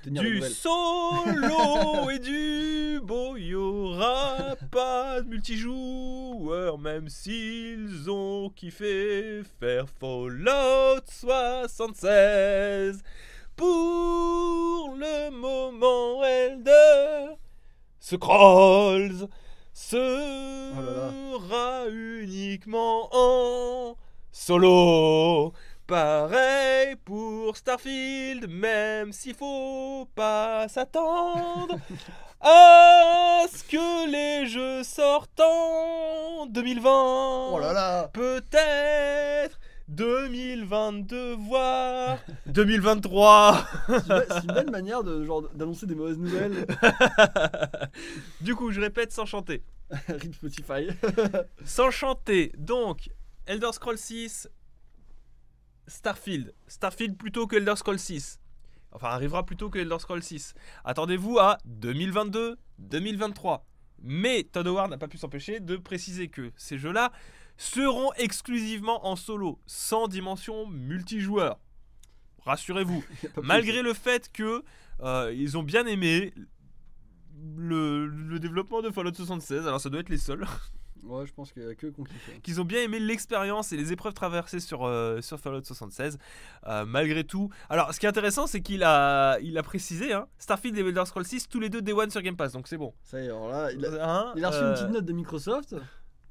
[0.05, 9.85] du solo et du beau, il aura pas de multijoueur, même s'ils ont kiffé faire
[9.99, 13.01] Fallout 76.
[13.55, 17.35] Pour le moment, Elder
[17.99, 19.27] Scrolls
[19.73, 20.69] sera
[21.89, 23.95] uniquement en
[24.31, 25.53] solo.
[25.91, 31.75] Pareil pour Starfield, même s'il faut pas s'attendre
[32.39, 37.49] à ce que les jeux sortent en 2020.
[37.51, 43.65] Oh là là Peut-être 2022, voire 2023.
[43.89, 46.67] C'est une belle manière de genre d'annoncer des mauvaises nouvelles.
[48.39, 49.61] du coup, je répète sans chanter.
[50.07, 50.87] Rip Spotify.
[51.65, 52.53] sans chanter.
[52.57, 53.09] Donc,
[53.45, 54.47] Elder Scrolls 6
[55.87, 56.53] Starfield.
[56.67, 58.39] Starfield plutôt que Elder Scrolls 6.
[58.91, 60.53] Enfin, arrivera plutôt que Elder Scrolls 6.
[60.83, 63.65] Attendez-vous à 2022, 2023.
[64.03, 67.11] Mais Todd Howard n'a pas pu s'empêcher de préciser que ces jeux-là
[67.57, 71.59] seront exclusivement en solo, sans dimension multijoueur.
[72.45, 73.03] Rassurez-vous,
[73.43, 74.63] malgré le fait que
[75.01, 76.33] euh, ils ont bien aimé
[77.55, 80.45] le, le, développement de Fallout 76, alors ça doit être les seuls.
[81.03, 81.87] Ouais, je pense qu'il y a que
[82.43, 86.17] Qu'ils ont bien aimé l'expérience et les épreuves traversées sur, euh, sur Fallout 76.
[86.67, 87.49] Euh, malgré tout.
[87.69, 91.03] Alors, ce qui est intéressant, c'est qu'il a, il a précisé hein, Starfield et Elder
[91.05, 92.93] Scrolls 6, tous les deux Day One sur Game Pass, donc c'est bon.
[93.03, 95.05] Ça y est, alors là, il a, hein, il a reçu une petite euh, note
[95.05, 95.75] de Microsoft.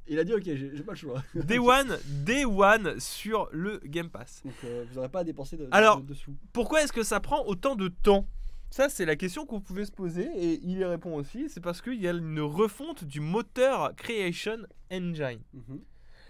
[0.07, 1.23] Il a dit ok, j'ai pas le choix.
[1.35, 4.43] Day One, Day One sur le Game Pass.
[4.45, 6.15] Donc vous n'aurez pas à dépenser de, Alors, de,
[6.53, 8.27] pourquoi est-ce que ça prend autant de temps?
[8.71, 11.49] Ça, c'est la question qu'on pouvait se poser et il y répond aussi.
[11.49, 14.59] C'est parce qu'il y a une refonte du moteur Creation
[14.93, 15.41] Engine.
[15.53, 15.81] Mhm.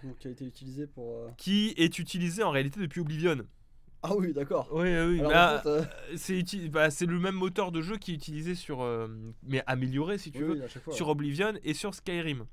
[0.03, 1.11] Donc, qui a été utilisé pour.
[1.11, 3.37] Euh, qui est utilisé en réalité depuis Oblivion.
[4.01, 4.67] Ah oui, d'accord.
[4.71, 5.21] Oui, oui.
[5.21, 5.83] Bah, euh,
[6.15, 8.81] c'est bah, le même moteur de jeu qui est utilisé sur.
[8.81, 9.07] euh,
[9.43, 10.63] mais amélioré si tu oui, veux.
[10.63, 10.93] oui, fois.
[10.93, 12.45] sur Oblivion et sur Skyrim.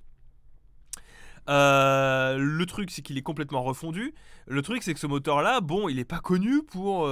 [1.49, 4.15] Euh, le truc, c'est qu'il est complètement refondu.
[4.47, 7.09] Le truc, c'est que ce moteur-là, bon, il est pas connu pour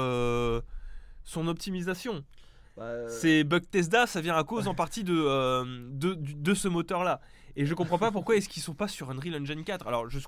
[1.25, 2.23] son optimisation.
[2.77, 7.21] Bah, euh, C'est Bugtesda, ça vient à cause en partie de, euh, de, ce moteur-là.
[7.57, 9.87] Et je comprends pas pourquoi est-ce qu'ils sont pas sur Unreal Engine 4.
[9.87, 10.19] Alors, je,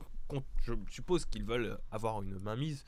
[0.91, 2.85] suppose qu'ils veulent avoir une mainmise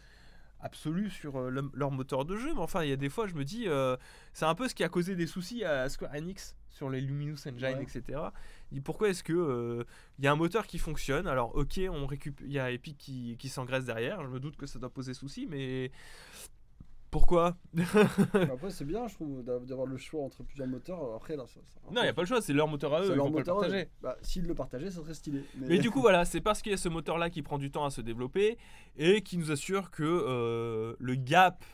[0.60, 3.26] absolue sur euh, le- leur moteur de jeu, mais enfin, il y a des fois,
[3.26, 3.96] je me dis, euh,
[4.34, 7.46] c'est un peu ce qui a causé des soucis à Square Enix sur les Luminous
[7.48, 7.82] Engine, Ouais.
[7.82, 8.18] etc.
[8.70, 9.84] Dis, pourquoi est-ce que euh,
[10.18, 11.26] il y a un moteur qui fonctionne?
[11.26, 14.22] Alors, ok, on récupère, il y a Epic qui, qui s'engraisse derrière.
[14.22, 15.90] Je me doute que ça doit poser souci, mais
[17.10, 17.56] pourquoi
[18.34, 21.14] Après, c'est bien, je trouve, d'a- d'avoir le choix entre plusieurs moteurs.
[21.14, 21.60] Après, là, ça.
[21.66, 23.26] ça- Non, il n'y a pas le choix, c'est leur moteur à eux, ils leur
[23.26, 23.88] vont pas le partager.
[24.00, 25.42] Bah, s'ils le partageaient, ça serait stylé.
[25.56, 27.70] Mais, Mais du coup, voilà, c'est parce qu'il y a ce moteur-là qui prend du
[27.70, 28.58] temps à se développer
[28.96, 31.64] et qui nous assure que euh, le gap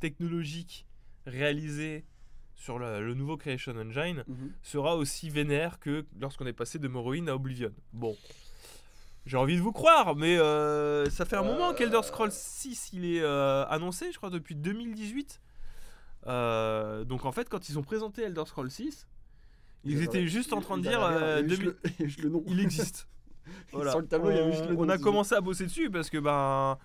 [0.00, 0.86] technologique
[1.26, 2.04] réalisé
[2.54, 4.52] sur le, le nouveau Creation Engine Mhm.
[4.62, 7.70] sera aussi vénère que lorsqu'on est passé de Morrowind à Oblivion.
[7.92, 8.16] Bon.
[9.26, 11.74] J'ai envie de vous croire, mais euh, ça fait un moment Euh.
[11.74, 15.40] qu'Elder Scrolls 6 il est euh, annoncé, je crois, depuis 2018.
[16.28, 19.06] Euh, donc en fait, quand ils ont présenté Elder Scrolls 6,
[19.84, 21.90] ils étaient juste en train de dire rien, il y avait 2000 juste le- il
[21.90, 22.42] y avait juste le nom.
[22.46, 23.08] il existe.
[23.72, 23.92] Voilà.
[23.92, 25.64] Sur le tableau, il y avait juste le On- nom On a commencé à bosser
[25.66, 26.76] dessus parce que ben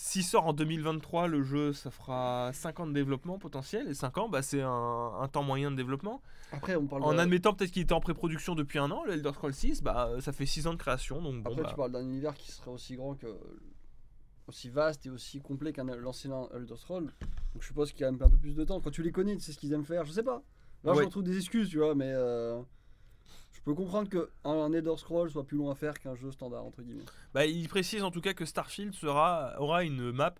[0.00, 4.16] s'il sort en 2023, le jeu ça fera 5 ans de développement potentiel et 5
[4.18, 6.22] ans bah, c'est un, un temps moyen de développement.
[6.52, 9.14] Après, on parle En de- admettant peut-être qu'il était en pré-production depuis un an, le
[9.14, 11.74] Elder Scrolls 6, bah ça fait 6 ans de création donc bon Après, bah, tu
[11.74, 13.26] parles d'un univers qui serait aussi grand que.
[14.46, 17.06] aussi vaste et aussi complet qu'un l'ancien Elder Scroll.
[17.54, 18.80] Donc je suppose qu'il y a un peu un peu plus de temps.
[18.80, 20.04] Quand tu les connais, tu sais ce qu'ils aiment faire.
[20.04, 20.42] Je sais pas.
[20.84, 20.98] Là, Ouais.
[21.00, 22.12] je retrouve des excuses, tu vois, mais.
[22.14, 22.60] euh,
[23.68, 26.82] peux comprendre qu'un un Elder Scroll soit plus long à faire qu'un jeu standard, entre
[26.82, 27.04] guillemets.
[27.34, 30.34] bah, il précise en tout cas que Starfield sera aura une map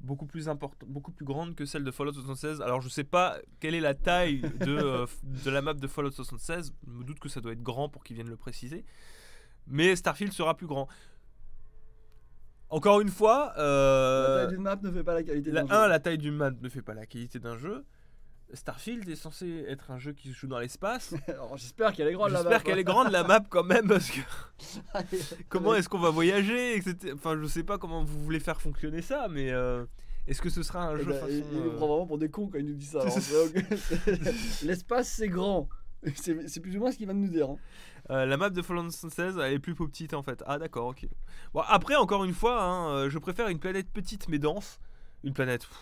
[0.00, 2.60] beaucoup plus importante, beaucoup plus grande que celle de Fallout 76.
[2.60, 5.06] Alors je sais pas quelle est la taille de, euh,
[5.44, 6.74] de la map de Fallout 76.
[6.86, 8.84] Je me doute que ça doit être grand pour qu'ils viennent le préciser.
[9.66, 10.86] Mais Starfield sera plus grand.
[12.68, 15.74] Encore une fois, euh, la taille d'une map ne fait pas la qualité la, d'un
[15.74, 15.88] un, jeu.
[15.88, 17.84] la taille d'une map ne fait pas la qualité d'un jeu.
[18.52, 21.14] Starfield est censé être un jeu qui se joue dans l'espace.
[21.28, 22.42] Alors j'espère qu'elle est grande là-bas.
[22.44, 24.20] J'espère qu'elle est grande la map quand même parce que
[25.48, 27.12] comment est-ce qu'on va voyager etc.
[27.14, 29.84] Enfin, je sais pas comment vous voulez faire fonctionner ça, mais euh,
[30.26, 32.30] est-ce que ce sera un Eh jeu façon il, nous euh, prend vraiment pour des
[32.30, 33.00] cons quand il nous dit ça.
[33.06, 34.10] hein.
[34.62, 35.68] L'espace c'est grand.
[36.14, 37.50] C'est plus ou moins ce qu'il va nous dire.
[37.50, 37.58] hein.
[38.10, 40.42] euh, la map de Fallout 76 elle est plus petite en fait.
[40.46, 41.06] Ah d'accord, ok.
[41.52, 44.78] Bon après encore une fois, hein, je préfère une planète petite mais dense,
[45.24, 45.78] une planète, pff,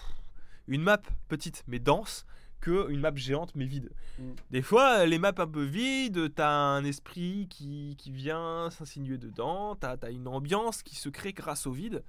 [0.67, 2.25] une map petite mais dense
[2.65, 3.91] que une map géante mais vide.
[4.19, 4.23] Mm.
[4.51, 9.77] Des fois, les maps un peu vides, t'as un esprit qui, qui vient s'insinuer dedans,
[9.77, 12.03] t'as as une ambiance qui se crée grâce au vide.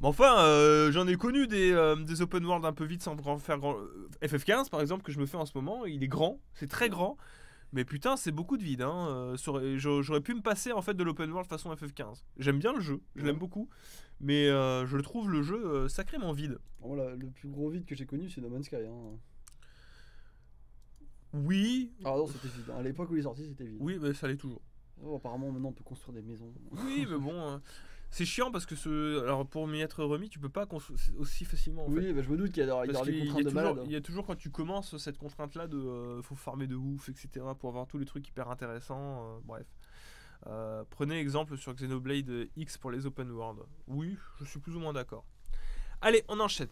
[0.00, 3.14] Mais enfin, euh, j'en ai connu des, euh, des open world un peu vides sans
[3.14, 3.76] grand- faire grand.
[3.78, 6.68] euh, FF15 par exemple, que je me fais en ce moment, il est grand, c'est
[6.68, 7.16] très grand.
[7.72, 8.82] Mais putain, c'est beaucoup de vide.
[8.82, 9.34] Hein.
[9.40, 12.22] euh, J'aurais pu me passer en fait de l'open world façon FF15.
[12.38, 13.68] J'aime bien le jeu, je l'aime beaucoup.
[14.20, 16.58] Mais euh, je trouve le jeu euh, sacrément vide.
[16.96, 18.76] La- le plus gros vide que j'ai connu c'est No Man's Sky.
[18.76, 19.18] hein.
[21.34, 22.70] Oui, Ah non, c'était vide.
[22.70, 22.76] hein.
[22.78, 23.78] À l'époque où il est sorti, c'était vide.
[23.80, 24.62] oui, mais ça l'est toujours.
[25.02, 26.52] Oh, apparemment, maintenant on peut construire des maisons.
[26.70, 27.58] Oui, mais bon, euh,
[28.10, 31.44] c'est chiant parce que ce, alors pour m'y être remis, tu peux pas construire aussi
[31.44, 31.98] facilement en fait.
[31.98, 33.52] Oui, bah, je me doute qu'il y a, il y des a contraintes de toujours-
[33.54, 33.82] malade.
[33.86, 37.08] il y a toujours quand tu commences cette contrainte-là de euh, faut farmer de ouf,
[37.08, 37.44] etc.
[37.58, 39.24] pour avoir tous les trucs hyper intéressants.
[39.24, 39.66] euh, bref.
[40.46, 43.60] Euh, prenez exemple sur Xenoblade X pour les open world.
[43.88, 45.24] Oui, je suis plus ou moins d'accord.
[46.02, 46.68] Allez, on enchaîne.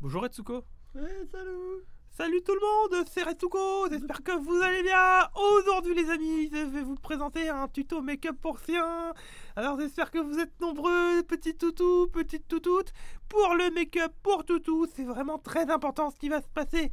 [0.00, 0.64] Bonjour Etsuko.
[0.96, 5.28] Eh, salut Salut tout le monde, c'est Retsuko, j'espère que vous allez bien.
[5.36, 9.14] Aujourd'hui les amis, je vais vous présenter un tuto make-up pour chien.
[9.54, 12.92] Alors j'espère que vous êtes nombreux, petits toutous, petites toutouttes.
[13.28, 16.90] Pour le make-up pour toutou, c'est vraiment très important ce qui va se passer.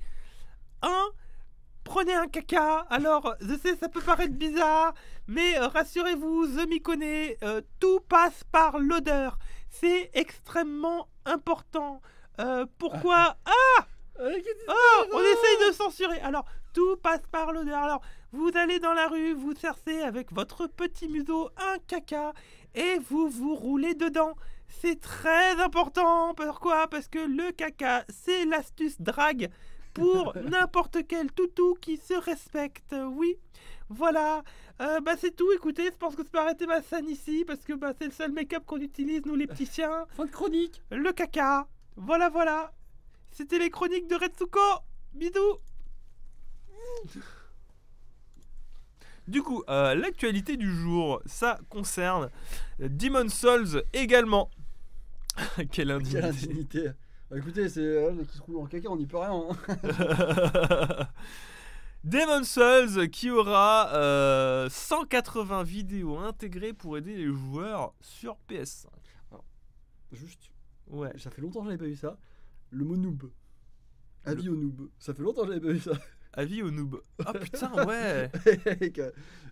[0.84, 0.90] 1.
[1.86, 2.80] Prenez un caca.
[2.90, 4.94] Alors, je sais, ça peut paraître bizarre,
[5.28, 7.38] mais euh, rassurez-vous, je m'y connais.
[7.44, 9.38] euh, tout passe par l'odeur.
[9.70, 12.02] C'est extrêmement important.
[12.40, 13.38] Euh, pourquoi
[14.68, 16.20] Oh, on essaye de censurer.
[16.22, 17.78] Alors, tout passe par l'odeur.
[17.84, 22.34] Alors, vous allez dans la rue, vous cherchez avec votre petit museau un caca
[22.74, 24.34] et vous vous roulez dedans.
[24.68, 26.34] C'est très important.
[26.34, 26.88] Pourquoi?
[26.88, 29.50] Parce que le caca, c'est l'astuce drague
[29.96, 32.94] pour n'importe quel toutou qui se respecte.
[33.14, 33.38] Oui,
[33.90, 34.44] voilà.
[34.82, 35.52] Euh, bah c'est tout.
[35.54, 38.12] Écoutez, je pense que je peux arrêter ma scène ici parce que bah, c'est le
[38.12, 40.06] seul make-up qu'on utilise nous les petits chiens.
[40.10, 41.68] Fin de chronique Le caca.
[41.96, 42.74] Voilà, voilà.
[43.32, 44.60] C'était les chroniques de Retsuko.
[45.14, 45.60] Bisous.
[49.28, 52.30] Du coup, euh, l'actualité du jour, ça concerne
[52.80, 54.52] Demon Souls également.
[55.72, 56.90] Quelle Quelle indignité.
[57.36, 59.44] Bah, écoutez, c'est elle qui se roule en caca, on n'y peut rien.
[59.50, 61.08] hein.
[62.06, 68.86] Demon Souls qui aura euh, 180 vidéos intégrées pour aider les joueurs sur PS5.
[70.14, 70.50] Juste,
[70.88, 71.12] Ouais.
[71.18, 72.16] ça fait longtemps que j'avais pas vu ça.
[72.70, 73.30] Le mot noob.
[74.24, 74.88] Avis au noob.
[74.98, 75.92] Ça fait longtemps que j'avais pas vu ça.
[76.36, 77.02] Avis au noob.
[77.26, 78.30] Ah putain, ouais.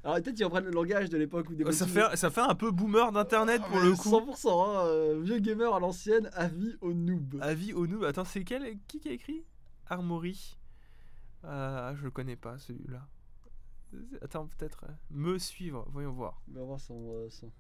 [0.04, 2.56] Alors peut-être qu'ils reprennent le langage de l'époque où des ça, fait, ça fait un
[2.56, 4.10] peu boomer d'internet Ah, pour le coup.
[4.10, 7.38] 100%, hein, euh, vieux gamer à l'ancienne, avis au noob.
[7.42, 8.04] Avis au noob.
[8.04, 9.46] Attends, c'est quel Qui qui a écrit?
[9.88, 10.58] Armory.
[11.46, 13.08] Euh, je le connais pas celui-là.
[14.22, 14.86] Attends, peut-être.
[14.90, 16.42] euh, Me suivre, voyons voir.
[16.54, 17.52] On va voir son, euh, son-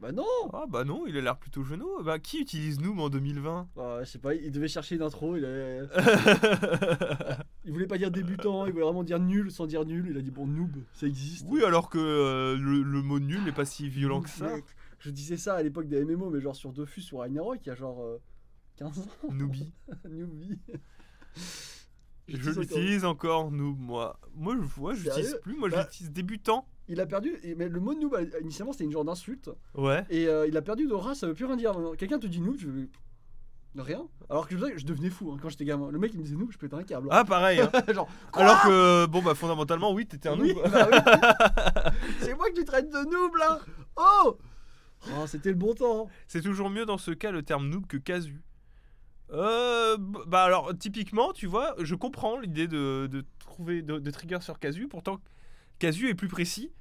[0.00, 1.88] Bah non Ah bah non, il a l'air plutôt genou.
[2.04, 5.36] Bah qui utilise Noob en 2020 Bah, Je sais pas, il devait chercher une intro,
[5.36, 5.82] il, avait-
[7.64, 10.20] il voulait pas dire débutant, il voulait vraiment dire nul sans dire nul, il a
[10.20, 11.46] dit bon noob, ça existe.
[11.48, 14.50] Oui, alors que euh, le, le mot nul n'est pas si violent que ça.
[14.98, 17.72] Je disais ça à l'époque des MMO, mais genre sur Dofus, sur Ragnarok, il y
[17.72, 18.18] a genre euh,
[18.76, 19.06] 15 ans.
[19.30, 19.72] Noobie.
[20.08, 20.58] Newbie.
[22.28, 24.18] Je J'utilise l'utilise encore, noob, moi.
[24.34, 25.56] Moi, je vois, Sérieux plus.
[25.56, 26.66] Moi, Bah- je l'utilise débutant.
[26.88, 29.50] Il a perdu, mais le mot noob, euh, initialement, c'était une genre d'insulte.
[29.74, 30.04] Ouais.
[30.10, 31.74] Et euh, il a perdu d'aura, ça veut plus rien dire.
[31.98, 32.88] Quelqu'un te dit noob, je veux.
[33.78, 34.06] Rien.
[34.30, 35.90] Alors que je, je devenais fou hein, quand j'étais gamin.
[35.90, 37.08] Le mec il me disait noob, je pétais un câble.
[37.10, 37.60] Ah, pareil.
[37.60, 37.70] hein.
[37.92, 40.70] genre, alors que, bon, bah, fondamentalement, oui, t'étais un Oui, noob.
[40.72, 40.98] bah oui.
[42.20, 43.58] C'est moi que tu traites de noob là
[43.96, 44.38] Oh
[45.10, 46.08] Oh, c'était le bon temps.
[46.26, 48.40] C'est toujours mieux dans ce cas le terme noob que casu.
[49.32, 49.96] Euh,
[50.26, 54.58] bah alors typiquement, tu vois, je comprends l'idée de, de trouver de, de trigger sur
[54.58, 54.88] casu.
[54.88, 55.18] Pourtant,
[55.78, 56.72] casu est plus précis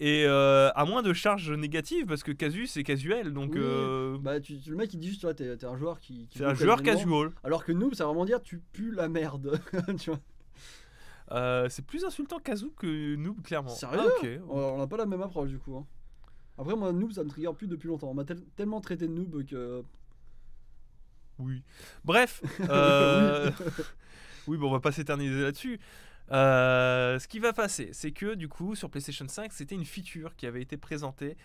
[0.00, 3.32] et euh, à moins de charges négatives parce que casu c'est casuel.
[3.32, 3.60] Donc Oui.
[3.62, 6.28] euh, Bah, tu, le mec il dit juste, tu vois, t'es t'es un joueur qui.
[6.28, 7.32] qui c'est un joueur casual.
[7.44, 9.60] Alors que noob, ça veut vraiment dire tu pues la merde.
[9.98, 10.20] tu vois.
[11.32, 13.68] Euh, c'est plus insultant casu que noob clairement.
[13.68, 14.26] Sérieux Ah.
[14.48, 15.76] On on a pas la même approche du coup.
[15.76, 15.86] hein.
[16.56, 18.08] Après, moi, noob, ça me trigger plus depuis longtemps.
[18.10, 19.82] On m'a tel- tellement traité de noob que.
[21.38, 21.62] Oui.
[22.04, 22.42] Bref.
[22.68, 23.50] euh,
[24.48, 25.78] oui, bon, on va pas s'éterniser là-dessus.
[26.30, 30.36] Euh, ce qui va passer, c'est que du coup, sur PlayStation 5, c'était une feature
[30.36, 31.36] qui avait été présentée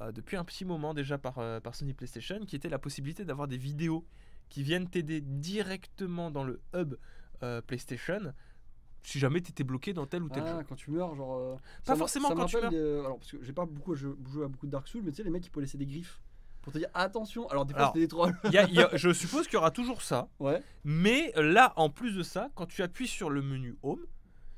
[0.00, 3.24] euh, depuis un petit moment déjà par, euh, par Sony PlayStation, qui était la possibilité
[3.24, 4.04] d'avoir des vidéos
[4.48, 6.94] qui viennent t'aider directement dans le hub
[7.66, 8.32] PlayStation
[9.02, 10.64] si jamais tu étais bloqué dans tel ou tel Ah, jeu.
[10.66, 11.36] quand tu meurs, genre.
[11.36, 14.48] euh, Pas forcément quand tu des- alors, parce que j'ai pas beaucoup joué joué à
[14.48, 16.22] beaucoup de Dark Souls, mais tu sais, les mecs, ils peuvent laisser des griffes.
[16.62, 17.46] Pour te dire attention.
[17.50, 18.34] Alors, des fois, c'était des trolls.
[18.44, 20.28] Il y a- il y a- je suppose qu'il y aura toujours ça.
[20.38, 20.62] Ouais.
[20.84, 24.00] Mais là, en plus de ça, quand tu appuies sur le menu Home,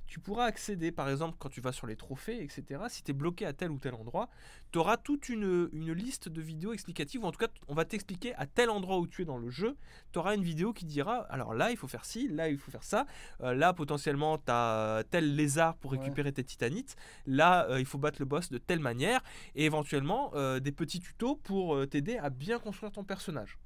[0.06, 2.84] tu pourras accéder, par exemple, quand tu vas sur les trophées, etc.
[2.88, 4.28] Si tu es bloqué à tel ou tel endroit,
[4.72, 7.84] tu auras toute une, une liste de vidéos explicatives, ou en tout cas, on va
[7.84, 9.76] t'expliquer à tel endroit où tu es dans le jeu,
[10.12, 12.70] tu auras une vidéo qui dira, alors là, il faut faire ci, là, il faut
[12.70, 13.06] faire ça,
[13.40, 15.98] Euh, là, potentiellement, tu as tel lézard pour Ouais.
[15.98, 19.20] récupérer tes titanites, là, euh, il faut battre le boss de telle manière,
[19.54, 23.58] et éventuellement, euh, des petits tutos pour t'aider à bien construire ton personnage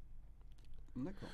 [0.95, 1.29] D'accord.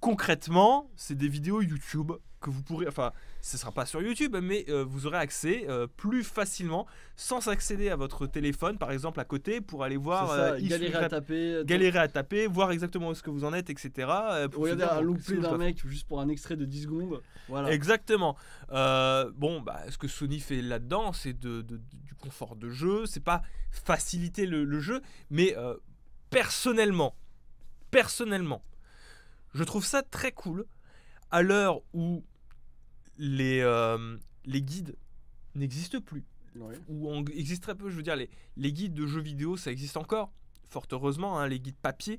[0.00, 4.66] concrètement, c'est des vidéos YouTube que vous pourrez, enfin, ce sera pas sur YouTube, mais
[4.68, 9.24] euh, vous aurez accès euh, plus facilement sans accéder à votre téléphone, par exemple à
[9.24, 11.62] côté, pour aller voir, ça, euh, galérer à taper.
[11.64, 13.90] galérer à taper, voir exactement où est-ce que vous en êtes, etc.
[14.50, 17.22] pour se Regarder dire, un je d'un mec juste pour un extrait de 10 secondes.
[17.48, 17.72] Voilà.
[17.72, 18.36] Exactement.
[18.68, 23.06] Bon, bah, ce que Sony fait là-dedans, c'est de, de- du confort de jeu.
[23.06, 25.00] C'est pas faciliter le, le jeu,
[25.30, 25.56] mais
[26.30, 27.14] personnellement,
[27.90, 28.62] personnellement,
[29.54, 30.64] je trouve ça très cool.
[31.30, 32.24] À l'heure où
[33.22, 34.96] les, euh, les guides
[35.54, 36.24] n'existent plus,
[36.88, 39.70] ou on existe très peu, je veux dire, les, les guides de jeux vidéo, ça
[39.70, 40.32] existe encore,
[40.68, 42.18] fort heureusement, hein, les guides papier.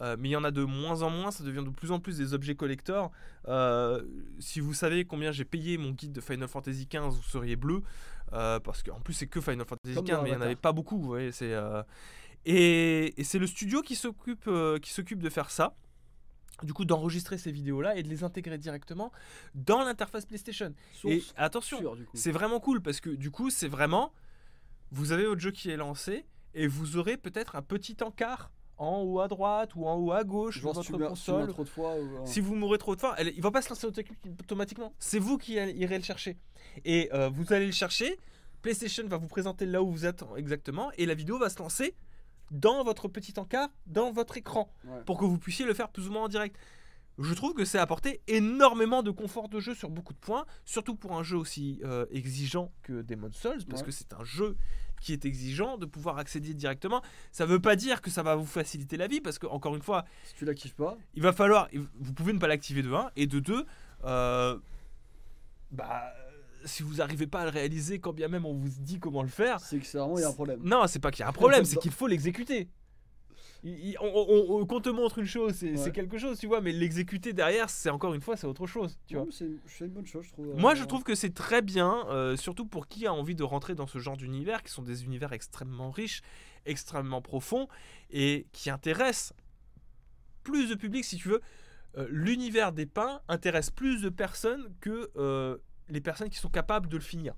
[0.00, 2.00] Euh, mais il y en a de moins en moins, ça devient de plus en
[2.00, 3.12] plus des objets collector.
[3.48, 4.02] Euh,
[4.38, 7.82] si vous savez combien j'ai payé mon guide de Final Fantasy XV, vous seriez bleu.
[8.32, 10.56] euh, parce qu'en plus, c'est que Final Fantasy Comme XV, mais il n'y en avait
[10.56, 10.98] pas beaucoup.
[10.98, 11.30] Vous voyez,
[12.46, 14.48] Et, et c'est le studio qui s'occupe,
[14.80, 15.76] qui s'occupe de faire ça.
[16.64, 19.10] Du coup, d'enregistrer ces vidéos-là et de les intégrer directement
[19.54, 20.74] dans l'interface PlayStation.
[21.04, 22.10] Et Source attention, du coup.
[22.14, 24.12] c'est vraiment cool parce que du coup, c'est vraiment.
[24.92, 29.02] Vous avez votre jeu qui est lancé et vous aurez peut-être un petit encart en
[29.02, 31.48] haut à droite ou en haut à gauche Genre, si votre tu tu console.
[31.48, 31.94] trop de fois.
[31.98, 34.00] Ou, Si vous mourrez trop de fois, il va pas se lancer auto-
[34.40, 34.92] automatiquement.
[34.98, 36.38] C'est vous qui irez le chercher.
[36.84, 38.18] Et euh, vous allez le chercher.
[38.62, 41.94] PlayStation va vous présenter là où vous êtes exactement et la vidéo va se lancer
[42.50, 45.02] dans votre petit encart, dans votre écran ouais.
[45.06, 46.56] pour que vous puissiez le faire plus ou moins en direct.
[47.18, 50.94] Je trouve que c'est apporté énormément de confort de jeu sur beaucoup de points, surtout
[50.94, 53.86] pour un jeu aussi euh, exigeant que Demon's Souls, parce Ouais.
[53.86, 54.56] que c'est un jeu
[55.02, 57.02] qui est exigeant de pouvoir accéder directement.
[57.30, 59.82] Ça veut pas dire que ça va vous faciliter la vie, parce que encore une
[59.82, 60.96] fois, Si tu la kiffes pas.
[61.14, 63.66] il va falloir, vous pouvez ne pas l'activer de 1 et de 2,
[64.04, 64.58] euh,
[65.70, 66.12] bah
[66.64, 69.28] si vous n'arrivez pas à le réaliser, quand bien même on vous dit comment le
[69.28, 70.60] faire, C'est que c'est vraiment, il y a un problème.
[70.62, 72.68] non, c'est pas qu'il y a un problème, c'est qu'il faut l'exécuter.
[73.62, 73.68] On,
[74.02, 75.92] on- on- qu'on te montre une chose, c'est Ouais.
[75.92, 79.14] quelque chose, tu vois, mais l'exécuter derrière, c'est encore une fois, c'est autre chose, tu
[79.14, 79.24] vois.
[79.24, 80.54] Non, mais C'est c'est une bonne chose, je trouve.
[80.56, 83.42] Moi, euh, je trouve que c'est très bien, euh, surtout pour qui a envie de
[83.42, 86.22] rentrer dans ce genre d'univers, qui sont des univers extrêmement riches,
[86.64, 87.68] extrêmement profonds,
[88.10, 89.34] et qui intéressent
[90.42, 91.42] plus de public, si tu veux.
[91.98, 95.58] Euh, L'univers des pins intéresse plus de personnes que euh,
[95.90, 97.34] les personnes qui sont capables de le finir.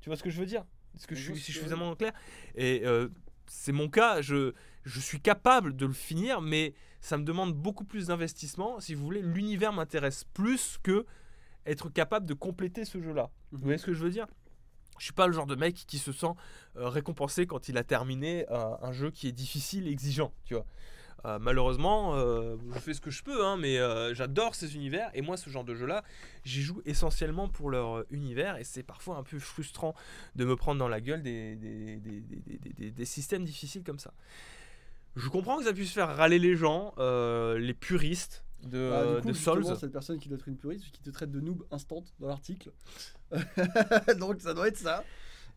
[0.00, 0.64] Tu vois ce que je veux dire?
[0.96, 2.12] Est-ce que je suis, si je suis suffisamment clair
[2.56, 3.08] Et euh,
[3.46, 4.52] c'est mon cas, je,
[4.84, 8.80] je suis capable de le finir, mais ça me demande beaucoup plus d'investissement.
[8.80, 11.06] Si vous voulez, l'univers m'intéresse plus que
[11.66, 13.30] être capable de compléter ce jeu-là.
[13.52, 13.64] Vous Mhm.
[13.64, 14.26] voyez ce que je veux dire?
[14.98, 16.32] Je suis pas le genre de mec qui se sent
[16.76, 20.66] euh, récompensé quand il a terminé euh, un jeu qui est difficile, exigeant, tu vois.
[21.24, 25.10] Euh, malheureusement, euh, je fais ce que je peux, hein, mais euh, j'adore ces univers.
[25.14, 26.04] Et moi, ce genre de jeu-là,
[26.44, 28.56] j'y joue essentiellement pour leur univers.
[28.56, 29.94] Et c'est parfois un peu frustrant
[30.36, 34.12] de me prendre dans la gueule des, des, systèmes difficiles comme ça.
[35.16, 39.28] Je comprends que ça puisse faire râler les gens, les puristes de, Bah, du coup,
[39.28, 39.76] de justement, Souls.
[39.76, 42.70] cette personne qui doit être une puriste, qui te traite de noob instant dans l'article.
[44.18, 45.02] Donc ça doit être ça.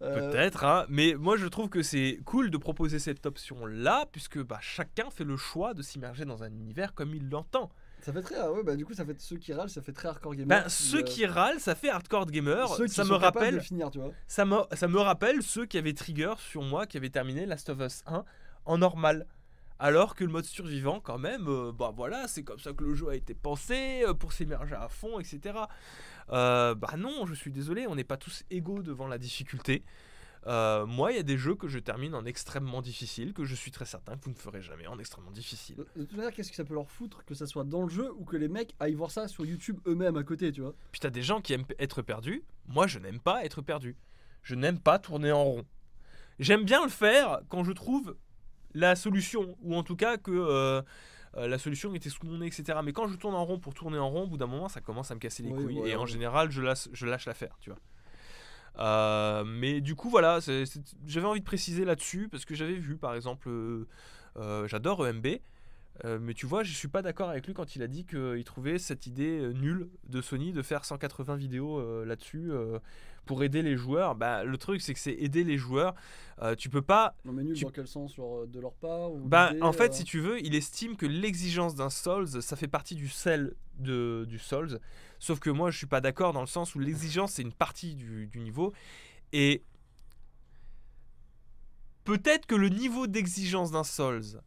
[0.01, 4.41] Euh, Peut-être, hein, mais moi je trouve que c'est cool de proposer cette option-là, puisque
[4.43, 7.69] bah, chacun fait le choix de s'immerger dans un univers comme il l'entend.
[8.01, 8.35] Ça fait très.
[8.35, 10.47] ah ouais, bah du coup, ça fait ceux qui râlent, ça fait très hardcore gamer.
[10.63, 12.67] Ben, ceux euh, qui râlent, ça fait hardcore gamer.
[12.75, 14.11] ceux qui ça sont me de rappelle, le finir, tu vois.
[14.27, 17.69] ça me, ça me rappelle ceux qui avaient trigger sur moi, qui avaient terminé Last
[17.69, 18.25] of Us 1
[18.65, 19.25] en normal.
[19.79, 22.93] Alors que le mode survivant, quand même, euh, bah voilà, c'est comme ça que le
[22.93, 25.55] jeu a été pensé euh, pour s'immerger à fond, etc.
[26.31, 29.83] Euh, bah non, je suis désolé, on n'est pas tous égaux devant la difficulté.
[30.45, 33.55] Euh, moi, il y a des jeux que je termine en extrêmement difficile, que je
[33.55, 35.77] suis très certain que vous ne ferez jamais en extrêmement difficile.
[35.95, 38.11] De, toute manière, qu'est-ce que ça peut leur foutre que ça soit dans le jeu
[38.17, 40.75] ou que les mecs aillent voir ça sur YouTube eux-mêmes à côté, tu vois?
[40.91, 42.43] Puis t'as des gens qui aiment être perdus.
[42.67, 43.95] Moi, je n'aime pas être perdu.
[44.41, 45.65] Je n'aime pas tourner en rond.
[46.39, 48.17] J'aime bien le faire quand je trouve
[48.73, 50.81] la solution, ou en tout cas que euh,
[51.37, 52.79] euh, la solution était sous mon nez, etc.
[52.83, 54.81] Mais quand je tourne en rond pour tourner en rond, au bout d'un moment, ça
[54.81, 55.89] commence à me casser les Oui, couilles.
[55.89, 57.79] et en général, je lâche, je lâche l'affaire, tu vois.
[58.79, 60.39] Euh, mais du coup, voilà,
[61.05, 65.27] j'avais envie de préciser là-dessus parce que j'avais vu, par exemple, euh, j'adore EMB,
[66.05, 68.43] euh, mais tu vois, je suis pas d'accord avec lui quand il a dit qu'il
[68.43, 72.79] trouvait cette idée euh, nulle de Sony de faire 180 vidéos euh, là-dessus euh,
[73.25, 74.15] pour aider les joueurs.
[74.15, 75.93] Bah, le truc, c'est que c'est aider les joueurs.
[76.57, 77.15] Tu peux pas.
[77.23, 79.93] Non, mais nul Tu- dans quel sens genre, De leur part ou Bah, en fait,
[79.93, 84.25] si tu veux, il estime que l'exigence d'un Souls, ça fait partie du sel de,
[84.27, 84.79] du Souls.
[85.19, 87.95] Sauf que moi, je suis pas d'accord dans le sens où l'exigence, c'est une partie
[87.95, 88.73] du, du niveau.
[89.31, 89.63] Et
[92.03, 94.41] peut-être que le niveau d'exigence d'un Souls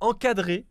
[0.00, 0.66] encadré,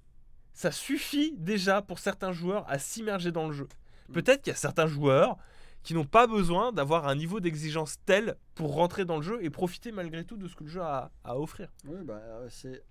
[0.53, 3.67] ça suffit déjà pour certains joueurs à s'immerger dans le jeu.
[4.11, 5.37] Peut-être qu'il y a certains joueurs
[5.83, 9.49] qui n'ont pas besoin d'avoir un niveau d'exigence tel pour rentrer dans le jeu et
[9.49, 11.71] profiter malgré tout de ce que le jeu a à offrir.
[11.85, 12.83] Oui, bah, euh, c'est.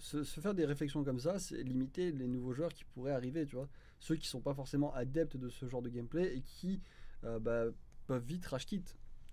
[0.00, 3.44] Se, se faire des réflexions comme ça, c'est limiter les nouveaux joueurs qui pourraient arriver,
[3.46, 3.68] tu vois.
[3.98, 6.80] Ceux qui sont pas forcément adeptes de ce genre de gameplay et qui
[7.24, 7.64] euh, bah,
[8.06, 8.66] peuvent vite rage.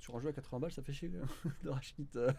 [0.05, 1.09] Sur un jeu à 80 balles, ça fait chier
[1.63, 2.07] de rage quit.
[2.15, 2.31] euh.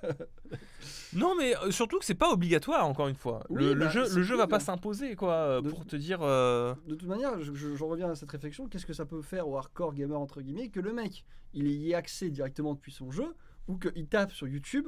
[1.12, 3.42] Non, mais euh, surtout que c'est pas obligatoire, encore une fois.
[3.50, 5.96] le, Oui, le bah, jeu, le jeu va pas s'imposer, quoi, euh, De- pour te
[5.96, 6.20] dire.
[6.22, 8.68] euh, De toute manière, je, je- j'en reviens à cette réflexion.
[8.68, 11.24] Qu'est-ce que ça peut faire au hardcore gamer, entre guillemets, que le mec,
[11.54, 13.34] il y ait accès directement depuis son jeu,
[13.66, 14.86] ou qu'il tape sur YouTube,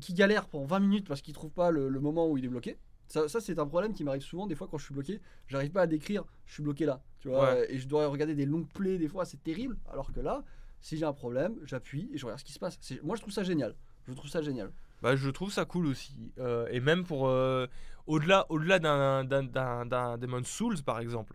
[0.00, 2.48] qu'il galère pendant 20 minutes parce qu'il trouve pas le, le moment où il est
[2.48, 2.78] bloqué?
[3.08, 4.46] Ça, ça, c'est un problème qui m'arrive souvent.
[4.46, 7.02] Des fois, quand je suis bloqué, j'arrive pas à décrire, je suis bloqué là.
[7.20, 7.74] Tu vois, Ouais.
[7.74, 9.76] et je dois regarder des longues plays, des fois, c'est terrible.
[9.90, 10.44] Alors que là,
[10.80, 12.78] si j'ai un problème, j'appuie et je regarde ce qui se passe.
[13.02, 13.74] Moi, je trouve ça génial.
[14.06, 14.70] Je trouve ça génial.
[15.02, 16.16] Bah, je trouve ça cool aussi.
[16.38, 17.28] Euh, et même pour.
[17.28, 17.66] euh,
[18.06, 21.34] au-delà au-delà d'un, d'un, Demon's Souls, par exemple.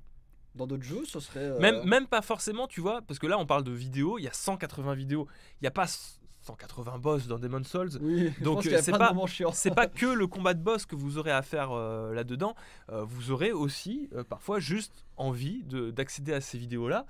[0.55, 1.39] Dans d'autres jeux, ce serait.
[1.45, 4.23] euh, Même, même pas forcément, tu vois, parce que là, on parle de vidéos, il
[4.23, 5.27] y a 180 vidéos.
[5.61, 5.85] Il n'y a pas
[6.41, 7.89] 180 boss dans Demon's Souls.
[8.01, 9.13] Oui, Donc, c'est pas, pas-
[9.75, 12.55] pas que le combat de boss que vous aurez à faire euh, là-dedans.
[12.91, 17.05] Euh, vous aurez aussi euh, parfois juste envie de- d'accéder à ces vidéos-là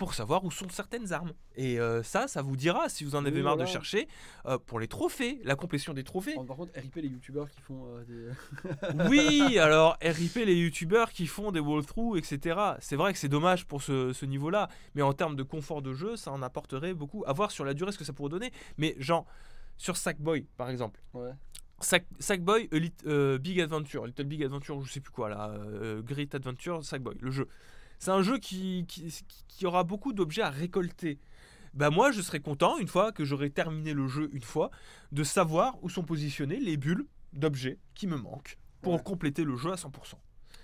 [0.00, 1.34] pour savoir où sont certaines armes.
[1.56, 4.08] Et euh, ça, ça vous dira si vous en avez Oui, marre de chercher
[4.46, 6.36] euh, pour les trophées, la complétion des trophées.
[6.46, 9.08] Par contre, RIP les youtubeurs qui font euh, des.
[9.10, 12.58] Oui, alors RIP les youtubeurs qui font des walkthroughs, etc.
[12.78, 15.92] C'est vrai que c'est dommage pour ce, ce niveau-là, mais en termes de confort de
[15.92, 17.22] jeu, ça en apporterait beaucoup.
[17.26, 18.52] À voir sur la durée ce que ça pourrait donner.
[18.78, 19.26] Mais genre,
[19.76, 20.98] sur Sackboy par exemple.
[21.12, 21.32] Ouais.
[21.80, 26.02] Sack, Sackboy Elite, euh, Big Adventure, Little Big Adventure, je sais plus quoi là, euh,
[26.02, 27.48] Great Adventure, Sackboy, le jeu.
[28.00, 29.12] C'est un jeu qui, qui,
[29.46, 31.18] qui aura beaucoup d'objets à récolter.
[31.74, 34.70] Bah moi je serais content, une fois que j'aurai terminé le jeu une fois,
[35.12, 39.02] de savoir où sont positionnées les bulles d'objets qui me manquent pour Ouais.
[39.04, 40.18] compléter le jeu à 100%.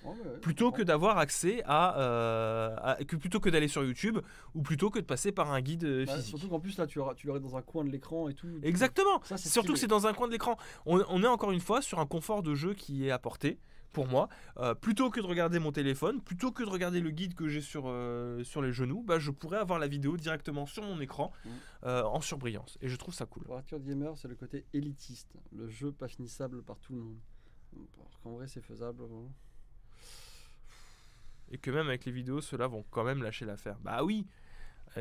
[0.05, 3.85] Ouais, ouais, ouais, plutôt que d'avoir accès à, euh, à- que plutôt que d'aller sur
[3.85, 4.19] YouTube
[4.55, 6.07] ou plutôt que de passer par un guide euh.
[6.07, 6.29] Ouais, physique.
[6.31, 8.49] surtout qu'en plus là, tu tu l'aurais dans un coin de l'écran et tout.
[8.63, 9.21] Exactement.
[9.25, 10.57] Ça, Surtout que c'est dans un coin de l'écran.
[10.87, 13.59] On, on est encore une fois sur un confort de jeu qui est apporté
[13.97, 14.29] pour moi.
[14.59, 17.63] Euh, plutôt que de regarder mon téléphone, plutôt que de regarder le guide que j'ai
[17.63, 21.33] sur, euh, sur les genoux, bah, je pourrais avoir la vidéo directement sur mon écran
[21.47, 21.51] Mhm.
[21.85, 22.77] euh, en surbrillance.
[22.83, 23.45] Et je trouve ça cool.
[23.45, 25.35] Pour Arthur Gamer, c'est le côté élitiste.
[25.51, 27.19] Le jeu pas finissable par tout le monde.
[27.97, 28.99] Alors qu'en vrai, c'est faisable.
[29.09, 29.31] bon.
[31.51, 33.79] Et que même avec les vidéos, ceux-là vont quand même lâcher l'affaire.
[33.81, 34.27] Bah oui,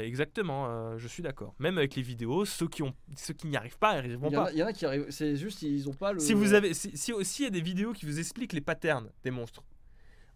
[0.04, 1.54] exactement, euh, je suis d'accord.
[1.60, 4.34] Même avec les vidéos, ceux qui, ont, ceux qui n'y arrivent pas, ils arriveront Il
[4.34, 4.52] y, en pas.
[4.52, 5.06] il y en a qui arrivent.
[5.10, 6.20] C'est juste, ils ont pas le.
[6.20, 8.62] Si vous avez, si, si aussi il y a des vidéos qui vous expliquent les
[8.62, 9.64] patterns des monstres,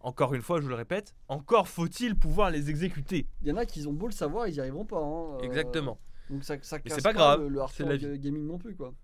[0.00, 3.26] encore une fois, je le répète, encore faut-il pouvoir les exécuter.
[3.42, 4.98] Il y en a qui ont beau le savoir, ils y arriveront pas.
[4.98, 5.98] hein, euh, Exactement.
[6.30, 8.18] Donc ça, ça casse c'est pas grave, le, hardcore la vie.
[8.18, 8.94] gaming non plus quoi.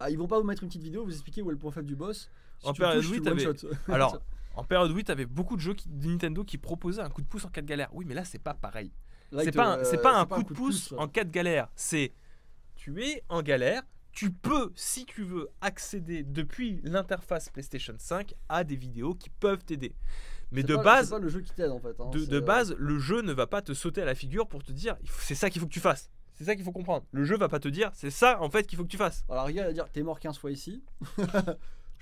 [0.00, 1.70] Ah, ils vont pas vous mettre une petite vidéo, vous expliquer où est le point
[1.70, 2.30] faible du boss.
[2.58, 3.72] Si En période touches, oui.
[3.94, 4.18] Alors,
[4.56, 7.26] en période 8, t'avais beaucoup de jeux qui- de Nintendo qui proposaient un coup de
[7.26, 7.90] pouce en cas de galère.
[7.92, 8.90] Oui, mais là, c'est pas pareil.
[9.32, 11.68] Là, C'est pas, un- c'est euh, pas un coup de pouce en cas de galère.
[11.76, 12.12] C'est
[12.76, 13.82] tu es en galère.
[14.12, 19.64] Tu peux, si tu veux, accéder depuis l'interface PlayStation 5 à des vidéos qui peuvent
[19.64, 19.94] t'aider.
[20.50, 21.94] Mais de pas- base, pas le jeu qui t'aide en fait.
[22.00, 24.64] hein, de, euh, base, le jeu ne va pas te sauter à la figure pour
[24.64, 26.10] te dire c'est ça qu'il faut que tu fasses.
[26.34, 27.06] C'est ça qu'il faut comprendre.
[27.12, 29.24] Le jeu va pas te dire c'est ça en fait qu'il faut que tu fasses.
[29.28, 30.82] Alors, regarde, à dire t'es mort 15 fois ici.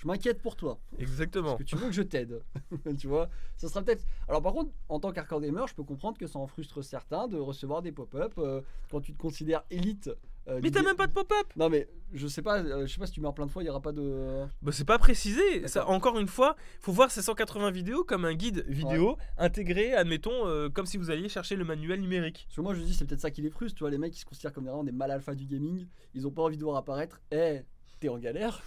[0.00, 0.78] je m'inquiète pour toi.
[0.98, 1.56] Exactement.
[1.56, 2.40] Parce que tu veux que je t'aide.
[2.98, 4.04] tu vois Ça sera peut-être.
[4.28, 7.26] Alors, par contre, en tant qu'hardcore gamer, je peux comprendre que ça en frustre certains
[7.28, 10.08] de recevoir des pop-up euh, quand tu te considères élite.
[10.48, 11.46] euh, Mais t'as même pas de pop-up.
[11.56, 13.62] Non, mais je sais pas, euh, je sais pas si tu meurs plein de fois,
[13.62, 14.46] il y aura pas de.
[14.62, 15.66] Bah, c'est pas précisé.
[15.66, 20.46] Ça, encore une fois, faut voir ces 180 vidéos comme un guide vidéo intégré, admettons,
[20.46, 22.44] euh, comme si vous alliez chercher le manuel numérique.
[22.48, 23.76] Parce que moi, je dis, c'est peut-être ça qui les frustre.
[23.76, 26.24] Tu vois, les mecs qui se considèrent comme vraiment des mal alpha du gaming, ils
[26.26, 27.20] ont pas envie de voir apparaître.
[27.32, 27.60] Eh,
[27.98, 28.62] t'es en galère.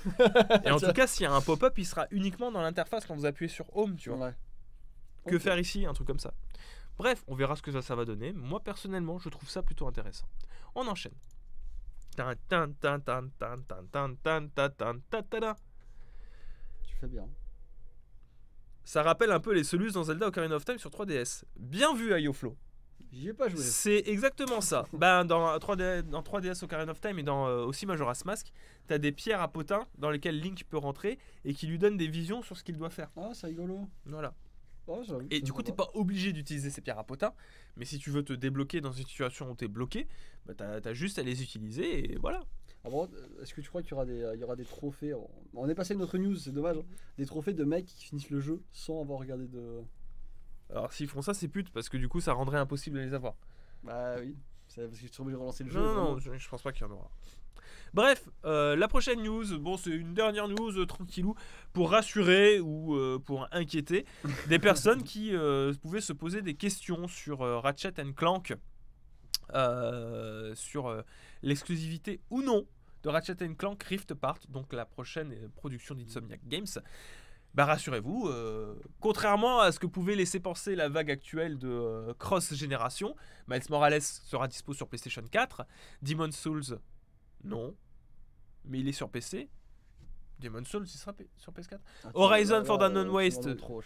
[0.64, 3.16] et en tout cas, s'il y a un pop-up, il sera uniquement dans l'interface quand
[3.16, 4.34] vous appuyez sur Home, tu vois.
[5.28, 6.34] Que faire ici Un truc comme ça.
[6.98, 8.34] Bref, on verra ce que ça, ça va donner.
[8.34, 10.28] Moi, personnellement, je trouve ça plutôt intéressant.
[10.76, 11.16] On enchaîne.
[16.84, 17.28] Tu fais bien.
[18.84, 21.44] Ça rappelle un peu les solutions dans Zelda Ocarina of Time sur 3DS.
[21.56, 22.58] Bien vu, Ayoflo.
[23.12, 23.62] J'y ai pas joué.
[23.62, 24.86] C'est exactement ça.
[24.94, 28.52] ben, dans, 3D, dans 3DS Ocarina of Time et dans euh, aussi Majora's Mask,
[28.88, 32.08] t'as des pierres à potins dans lesquelles Link peut rentrer et qui lui donnent des
[32.08, 33.10] visions sur ce qu'il doit faire.
[33.18, 33.88] Ah, c'est rigolo.
[34.06, 34.34] Voilà.
[35.06, 37.34] J'avoue, Et du coup, t'es pas obligé d'utiliser ces pierres à potins,
[37.78, 40.08] mais si tu veux te débloquer dans une situation où t'es bloqué,
[40.46, 42.44] bah t'as as juste à les utiliser et voilà.
[42.84, 42.90] Ah
[43.42, 45.14] Est-ce que tu crois qu'il y aura des, euh, il y aura des trophées
[45.54, 46.78] on- est passé à notre news, c'est dommage.
[46.78, 46.86] hein.
[47.18, 49.82] Des trophées de mecs qui finissent le jeu sans avoir regardé de.
[50.72, 53.14] Alors s'ils font ça, c'est pute parce que du coup, ça rendrait impossible de les
[53.14, 53.36] avoir.
[53.84, 54.36] Bah oui.
[54.68, 55.82] C'est parce que tu obligé de relancer le jeu.
[55.82, 57.12] Non, non, je, je pense pas qu'il y en aura.
[57.94, 61.36] Bref, euh, la prochaine news, bon, c'est une dernière news euh, tranquillou
[61.74, 64.06] pour rassurer ou euh, pour inquiéter
[64.48, 65.34] des personnes qui
[65.82, 68.54] pouvaient se poser des questions sur Ratchet Clank,
[70.56, 71.04] sur
[71.42, 72.66] l'exclusivité ou non
[73.04, 76.68] de Ratchet Clank Rift Apart, donc la prochaine production d'Insomniac Games.
[77.54, 82.14] Bah rassurez-vous, euh, contrairement à ce que pouvait laisser penser la vague actuelle de euh,
[82.14, 83.16] cross-génération,
[83.48, 85.66] Miles Morales sera dispo sur PlayStation 4,
[86.02, 86.80] Demon's Souls,
[87.44, 87.76] non,
[88.64, 89.50] mais il est sur PC.
[90.40, 91.78] Demon's Souls, il sera sur PS4.
[92.06, 92.64] Ah, Horizon là,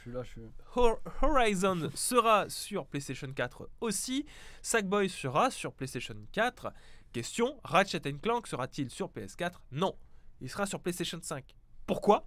[0.06, 0.42] là, je suis.
[0.76, 4.26] Hor- Horizon sera sur PlayStation 4 aussi.
[4.62, 6.72] Sackboy sera sur PlayStation 4.
[7.12, 9.98] Question Ratchet Clank sera-t-il sur PS4 Non,
[10.40, 11.56] il sera sur PlayStation 5.
[11.88, 12.26] Pourquoi?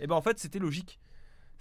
[0.00, 0.98] Eh ben en fait, c'était logique.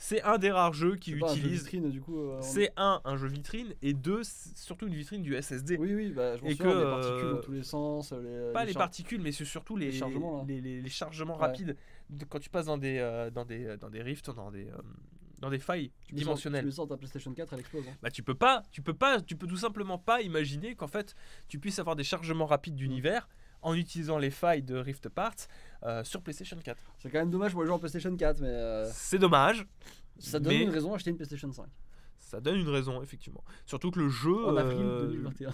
[0.01, 1.59] C'est un des rares jeux qui C'est pas un jeu utilise.
[1.63, 2.17] vitrine, du coup.
[2.19, 5.75] euh, C'est un, un jeu vitrine et deux, surtout une vitrine du SSD.
[5.77, 8.13] Oui, oui, bah, je Et que, les particules euh, dans tous les sens.
[8.13, 11.41] Les, pas les, char- particules, mais c'est surtout les, les chargements, les, les- chargements Ouais.
[11.47, 11.75] rapides.
[12.09, 14.77] De- quand tu passes dans des, euh, dans des, dans des rifts, dans des, euh,
[15.41, 16.61] dans des failles Tu dimensionnelles.
[16.61, 17.85] Tu mets ça dans ta PlayStation 4, elle explose.
[17.85, 17.91] hein.
[18.01, 21.13] bah tu peux pas, tu peux pas, tu peux tout simplement pas imaginer qu'en fait
[21.49, 23.27] tu puisses avoir des chargements rapides d'univers
[23.61, 25.35] en utilisant les failles de Rift Apart
[25.83, 26.77] euh, sur PlayStation 4.
[26.99, 29.65] C'est quand même dommage pour les gens en PlayStation 4, mais euh, C'est dommage,
[30.19, 31.65] ça donne mais- une raison à acheter une PlayStation 5.
[32.17, 33.43] ça donne une raison effectivement.
[33.65, 35.51] Surtout que le jeu En avril euh, 2021.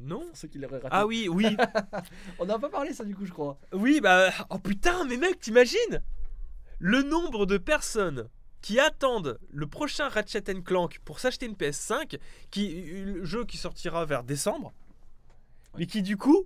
[0.00, 0.88] Non Pour ceux qui l'auraient raté.
[0.90, 1.56] Ah oui, oui.
[2.38, 3.58] On n'a pas parlé ça du coup, je crois.
[3.72, 6.02] oui, bah oh putain, mais mec, t'imagines
[6.80, 8.28] le nombre de personnes
[8.60, 12.18] qui attendent le prochain Ratchet Clank pour s'acheter une PS5,
[12.50, 14.72] qui le jeu qui sortira vers décembre,
[15.76, 16.44] mais qui du coup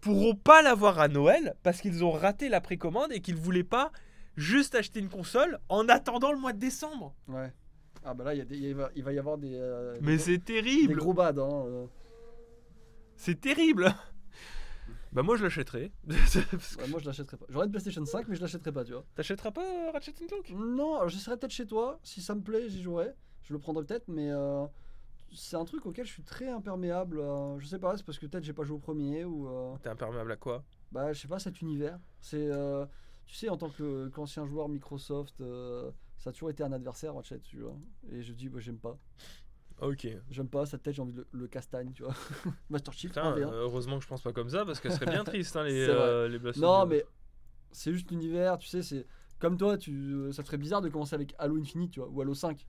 [0.00, 3.92] pourront pas l'avoir à Noël parce qu'ils ont raté la précommande et qu'ils voulaient pas
[4.36, 7.14] juste acheter une console en attendant le mois de décembre.
[7.28, 7.52] Ouais.
[8.04, 9.98] Ah bah là, il, y a des- il va, il va y avoir des, euh,
[10.00, 11.34] Mais des, c'est des terrible, gros bads.
[11.38, 11.64] Hein.
[11.66, 11.86] euh.
[13.16, 13.92] c'est terrible.
[15.12, 15.90] Bah moi je l'achèterais.
[16.08, 17.44] Ouais, moi je l'achèterais pas.
[17.48, 19.04] J'aurais une PlayStation 5, mais je l'achèterais pas, tu vois.
[19.16, 20.48] T'achèteras pas euh, Ratchet Clank?
[20.54, 21.98] Non, alors j'essaierai peut-être chez toi.
[22.04, 23.08] Si ça me plaît, j'y jouerai.
[23.42, 24.30] Je le prendrai peut-être, mais
[25.32, 27.18] c'est un truc auquel je suis très imperméable.
[27.20, 29.48] euh, je sais pas, c'est parce que peut-être j'ai pas joué au premier ou.
[29.48, 30.64] euh, T'es imperméable à quoi?
[30.92, 31.98] Bah, je sais pas, cet univers.
[32.20, 32.48] C'est.
[32.50, 32.84] euh,
[33.26, 35.42] tu sais, en tant que- qu'ancien joueur Microsoft,
[36.18, 37.76] ça a toujours été un adversaire, Ratchet, tu vois.
[38.10, 38.98] Et je dis, bah, j'aime pas.
[39.80, 40.06] Ok.
[40.30, 42.14] J'aime pas sa tête, j'ai envie de le, le castagne, tu vois.
[42.68, 43.50] Master Chief Putain, 1v1.
[43.52, 45.86] heureusement que je pense pas comme ça parce qu'elle serait bien triste hein, les,
[46.28, 47.04] les Non, mais
[47.72, 49.06] c'est juste l'univers, tu sais, c'est
[49.38, 52.20] comme toi, tu, ça te ferait bizarre de commencer avec Halo Infinite, tu vois, ou
[52.20, 52.66] Halo 5.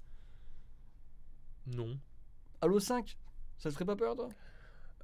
[1.68, 1.99] Non.
[2.62, 3.18] Halo 5,
[3.57, 4.30] ça te ferait pas peur, toi?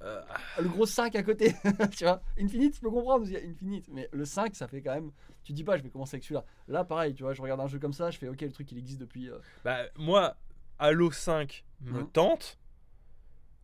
[0.02, 1.52] Euh, Ah, Le gros 5 à côté,
[1.96, 2.22] tu vois?
[2.38, 5.10] Infinite, je peux comprendre, qu'il y a Infinite, mais le 5, ça fait quand même.
[5.42, 6.44] Tu dis pas, je vais commencer avec celui-là.
[6.68, 8.70] Là, pareil, tu vois, je regarde un jeu comme ça, je fais, ok, le truc,
[8.72, 9.28] il existe depuis.
[9.30, 10.36] euh, bah moi,
[10.78, 12.10] Halo 5 me Mhm.
[12.10, 12.58] tente.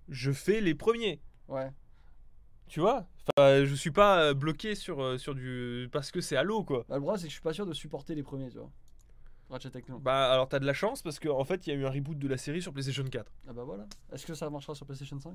[0.08, 1.20] Je fais les premiers.
[1.48, 1.70] Ouais.
[2.68, 3.06] Tu vois?
[3.38, 5.88] Enfin, je suis pas euh, bloqué sur, sur du.
[5.92, 6.84] Parce que c'est Halo quoi.
[6.88, 8.70] Bah, le problème, c'est que je suis pas sûr de supporter les premiers, tu vois.
[9.54, 10.02] Ratchet Clank.
[10.02, 11.90] Bah alors t'as de la chance parce qu'en en fait il y a eu un
[11.90, 13.32] reboot de la série sur PlayStation 4.
[13.48, 13.86] Ah bah voilà.
[14.12, 15.34] Est-ce que ça marchera sur PlayStation 5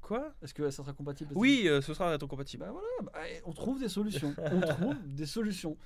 [0.00, 0.32] Quoi?
[0.42, 1.32] Est-ce que ça sera compatible?
[1.36, 2.64] Oui, euh, ce sera rétrocompatible.
[2.64, 4.34] Bah voilà, bah, eh, on trouve des solutions.
[4.38, 5.76] On trouve des solutions.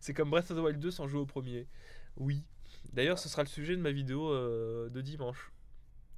[0.00, 1.66] C'est comme Breath of the Wild 2 sans jouer au premier.
[2.16, 2.42] Oui.
[2.92, 5.52] D'ailleurs, ce sera le sujet de ma vidéo euh, de dimanche.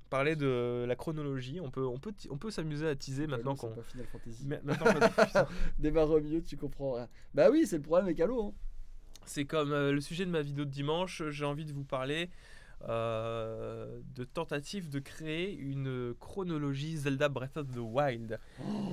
[0.09, 1.61] Parler de la chronologie.
[1.61, 3.83] On peut, on peut, on peut s'amuser à teaser maintenant Halo, c'est qu'on.
[3.83, 4.47] Final Fantasy.
[4.47, 5.47] Ma- Maintenant.
[5.79, 7.07] Démarre au milieu, tu comprends.
[7.35, 8.49] Bah oui, c'est le problème avec Halo.
[8.49, 8.53] Hein.
[9.27, 11.23] C'est comme euh, le sujet de ma vidéo de dimanche.
[11.31, 12.31] J'ai envie de vous parler
[12.89, 18.39] euh, de tentative de créer une chronologie Zelda Breath of the Wild.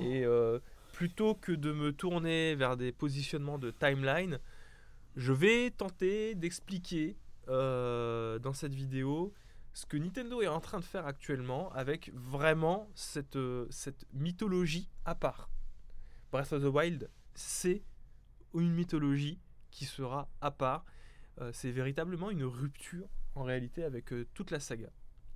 [0.00, 0.58] Et euh,
[0.92, 4.38] plutôt que de me tourner vers des positionnements de timeline,
[5.16, 7.16] je vais tenter d'expliquer
[7.48, 9.34] dans cette vidéo
[9.74, 15.14] ce que Nintendo est en train de faire actuellement avec vraiment cette, cette mythologie à
[15.14, 15.50] part.
[16.30, 17.82] Breath of the Wild, c'est
[18.54, 19.38] une mythologie
[19.72, 20.84] qui sera à part.
[21.40, 24.90] Euh, c'est véritablement une rupture en réalité avec euh, toute la saga.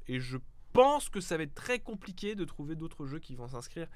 [0.06, 0.36] Et je
[0.72, 3.88] pense que ça va être très compliqué de trouver d'autres jeux qui vont s'inscrire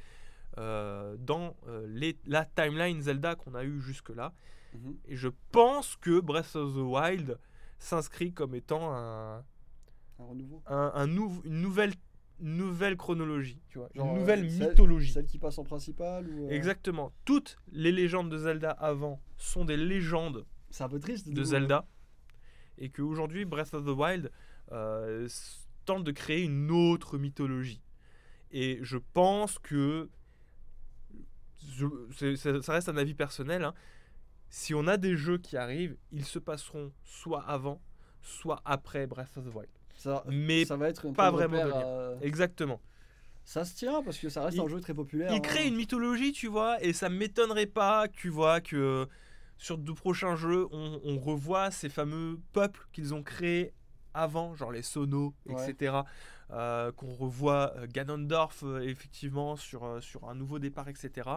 [0.58, 4.32] euh, dans les- la timeline Zelda qu'on a eu jusque-là.
[4.74, 4.96] Mhm.
[5.06, 7.38] Et je pense que Breath of the Wild
[7.78, 9.38] s'inscrit comme étant un,
[10.18, 10.62] Un renouveau.
[10.66, 11.92] un- un nou- une nouvelle,
[12.40, 15.12] nouvelle chronologie, tu vois, Genre, une euh, nouvelle celle- mythologie.
[15.12, 16.46] Celle qui passe en principal ou.
[16.46, 17.12] euh, Exactement.
[17.24, 21.28] Toutes les légendes de Zelda avant sont des légendes C'est un peu triste.
[21.28, 21.86] de Zelda.
[22.78, 24.30] Et qu'aujourd'hui, Breath of the Wild
[24.72, 25.28] euh,
[25.84, 27.82] tente de créer une autre mythologie.
[28.52, 30.08] Et je pense que.
[31.76, 33.64] je- ça reste un avis personnel.
[33.64, 33.74] hein.
[34.48, 37.80] Si on a des jeux qui arrivent, ils se passeront soit avant,
[38.22, 39.70] soit après Breath of the Wild.
[40.00, 42.80] Ça, Mais ça va être pas vraiment euh, Exactement.
[43.44, 45.30] Ça se tient parce que ça reste Il- un jeu très populaire.
[45.30, 45.40] Il hein.
[45.40, 49.06] crée une mythologie, tu vois, et ça m'étonnerait pas, tu vois, que
[49.58, 53.74] sur de prochains jeux, on, on revoit ces fameux peuples qu'ils ont créés
[54.14, 55.70] avant, genre les Sonos, Ouais.
[55.70, 55.96] etc.
[56.52, 61.28] euh, qu'on revoit euh, Ganondorf, euh, effectivement, sur, sur un nouveau départ, etc.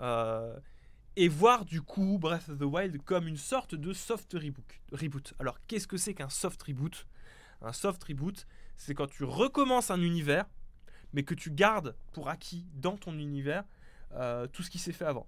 [0.00, 0.56] Euh,
[1.16, 4.64] et voir du coup Breath of the Wild comme une sorte de soft reboot.
[4.92, 5.34] reboot.
[5.38, 7.06] Alors qu'est-ce que c'est qu'un soft reboot?
[7.62, 8.46] Un soft reboot,
[8.76, 10.46] c'est quand tu recommences un univers,
[11.12, 13.64] mais que tu gardes pour acquis dans ton univers
[14.14, 15.26] euh, tout ce qui s'est fait avant.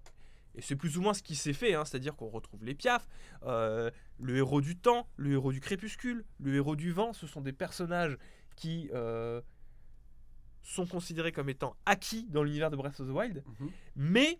[0.57, 3.07] Et c'est plus ou moins ce qui s'est fait, hein, c'est-à-dire qu'on retrouve les piafs,
[3.45, 7.41] euh, le héros du temps, le héros du crépuscule, le héros du vent, ce sont
[7.41, 8.17] des personnages
[8.57, 9.41] qui euh,
[10.63, 13.71] sont considérés comme étant acquis dans l'univers de Breath of the Wild, Mhm.
[13.97, 14.39] mais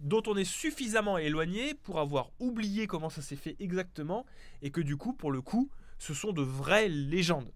[0.00, 4.26] dont on est suffisamment éloigné pour avoir oublié comment ça s'est fait exactement,
[4.60, 5.70] et que du coup, pour le coup,
[6.04, 7.50] ce sont de vraies légendes,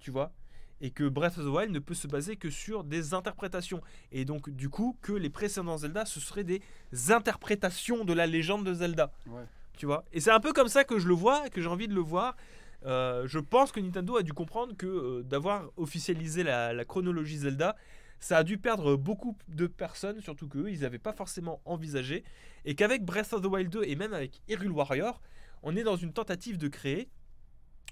[0.00, 0.32] tu vois
[0.80, 3.80] et que Breath of the Wild ne peut se baser que sur des interprétations.
[4.12, 6.60] Et donc, du coup, que les précédents Zelda, ce seraient des
[7.08, 9.10] interprétations de la légende de Zelda.
[9.26, 9.44] Ouais.
[9.78, 11.88] Tu vois Et c'est un peu comme ça que je le vois, que j'ai envie
[11.88, 12.36] de le voir.
[12.84, 17.38] Euh, je pense que Nintendo a dû comprendre que euh, d'avoir officialisé la, la chronologie
[17.38, 17.76] Zelda,
[18.20, 22.24] ça a dû perdre beaucoup de personnes, surtout qu'eux, ils n'avaient pas forcément envisagé.
[22.66, 25.22] Et qu'avec Breath of the Wild 2 et même avec Hyrule Warrior,
[25.62, 27.08] on est dans une tentative de créer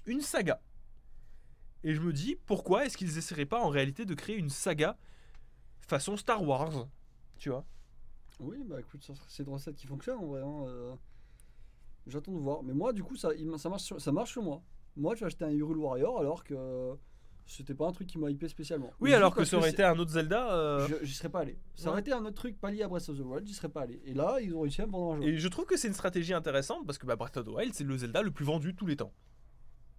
[0.05, 0.61] une saga.
[1.83, 4.97] Et je me dis, pourquoi est-ce qu'ils essaieraient pas en réalité de créer une saga
[5.81, 6.87] façon Star Wars
[7.37, 7.65] Tu vois?
[8.39, 10.41] Oui, bah écoute, c'est une recette qui fonctionne en vrai.
[10.41, 10.93] hein, euh,
[12.07, 12.63] J'attends de voir.
[12.63, 14.61] Mais moi, du coup, ça, ça, marche, sur, ça marche sur moi.
[14.95, 16.93] Moi, j'ai acheté un Hyrule Warrior alors que
[17.45, 18.91] c'était pas un truc qui m'a hypé spécialement.
[19.01, 20.53] Oui, alors que ça aurait été un autre Zelda.
[20.53, 21.57] euh, J'y serais pas allé.
[21.75, 21.89] Ça Ouais.
[21.91, 23.81] aurait été un autre truc pas lié à Breath of the Wild, j'y serais pas
[23.81, 24.01] allé.
[24.05, 25.27] Et là, ils ont réussi à me vendre un jeu.
[25.29, 27.73] Et je trouve que c'est une stratégie intéressante parce que bah, Breath of the Wild,
[27.73, 29.11] c'est le Zelda le plus vendu de tous les temps.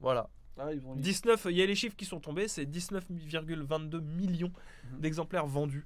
[0.05, 0.29] Voilà.
[0.57, 4.53] Ah, ils ont 19, il y a les chiffres qui sont tombés, c'est 19,22 millions
[4.93, 5.01] Mhm.
[5.01, 5.85] d'exemplaires vendus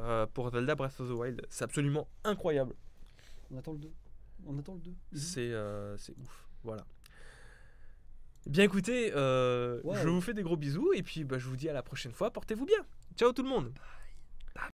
[0.00, 1.46] euh, pour Zelda Breath of the Wild.
[1.48, 2.74] C'est absolument incroyable.
[3.50, 3.90] On attend le 2.
[4.46, 4.94] On attend le 2.
[5.14, 6.46] C'est euh, c'est ouf.
[6.62, 6.84] Voilà.
[8.46, 11.68] Bien écoutez, euh, je vous fais des gros bisous et puis bah, je vous dis
[11.68, 12.30] à la prochaine fois.
[12.30, 12.84] Portez-vous bien.
[13.16, 13.72] Ciao tout le monde.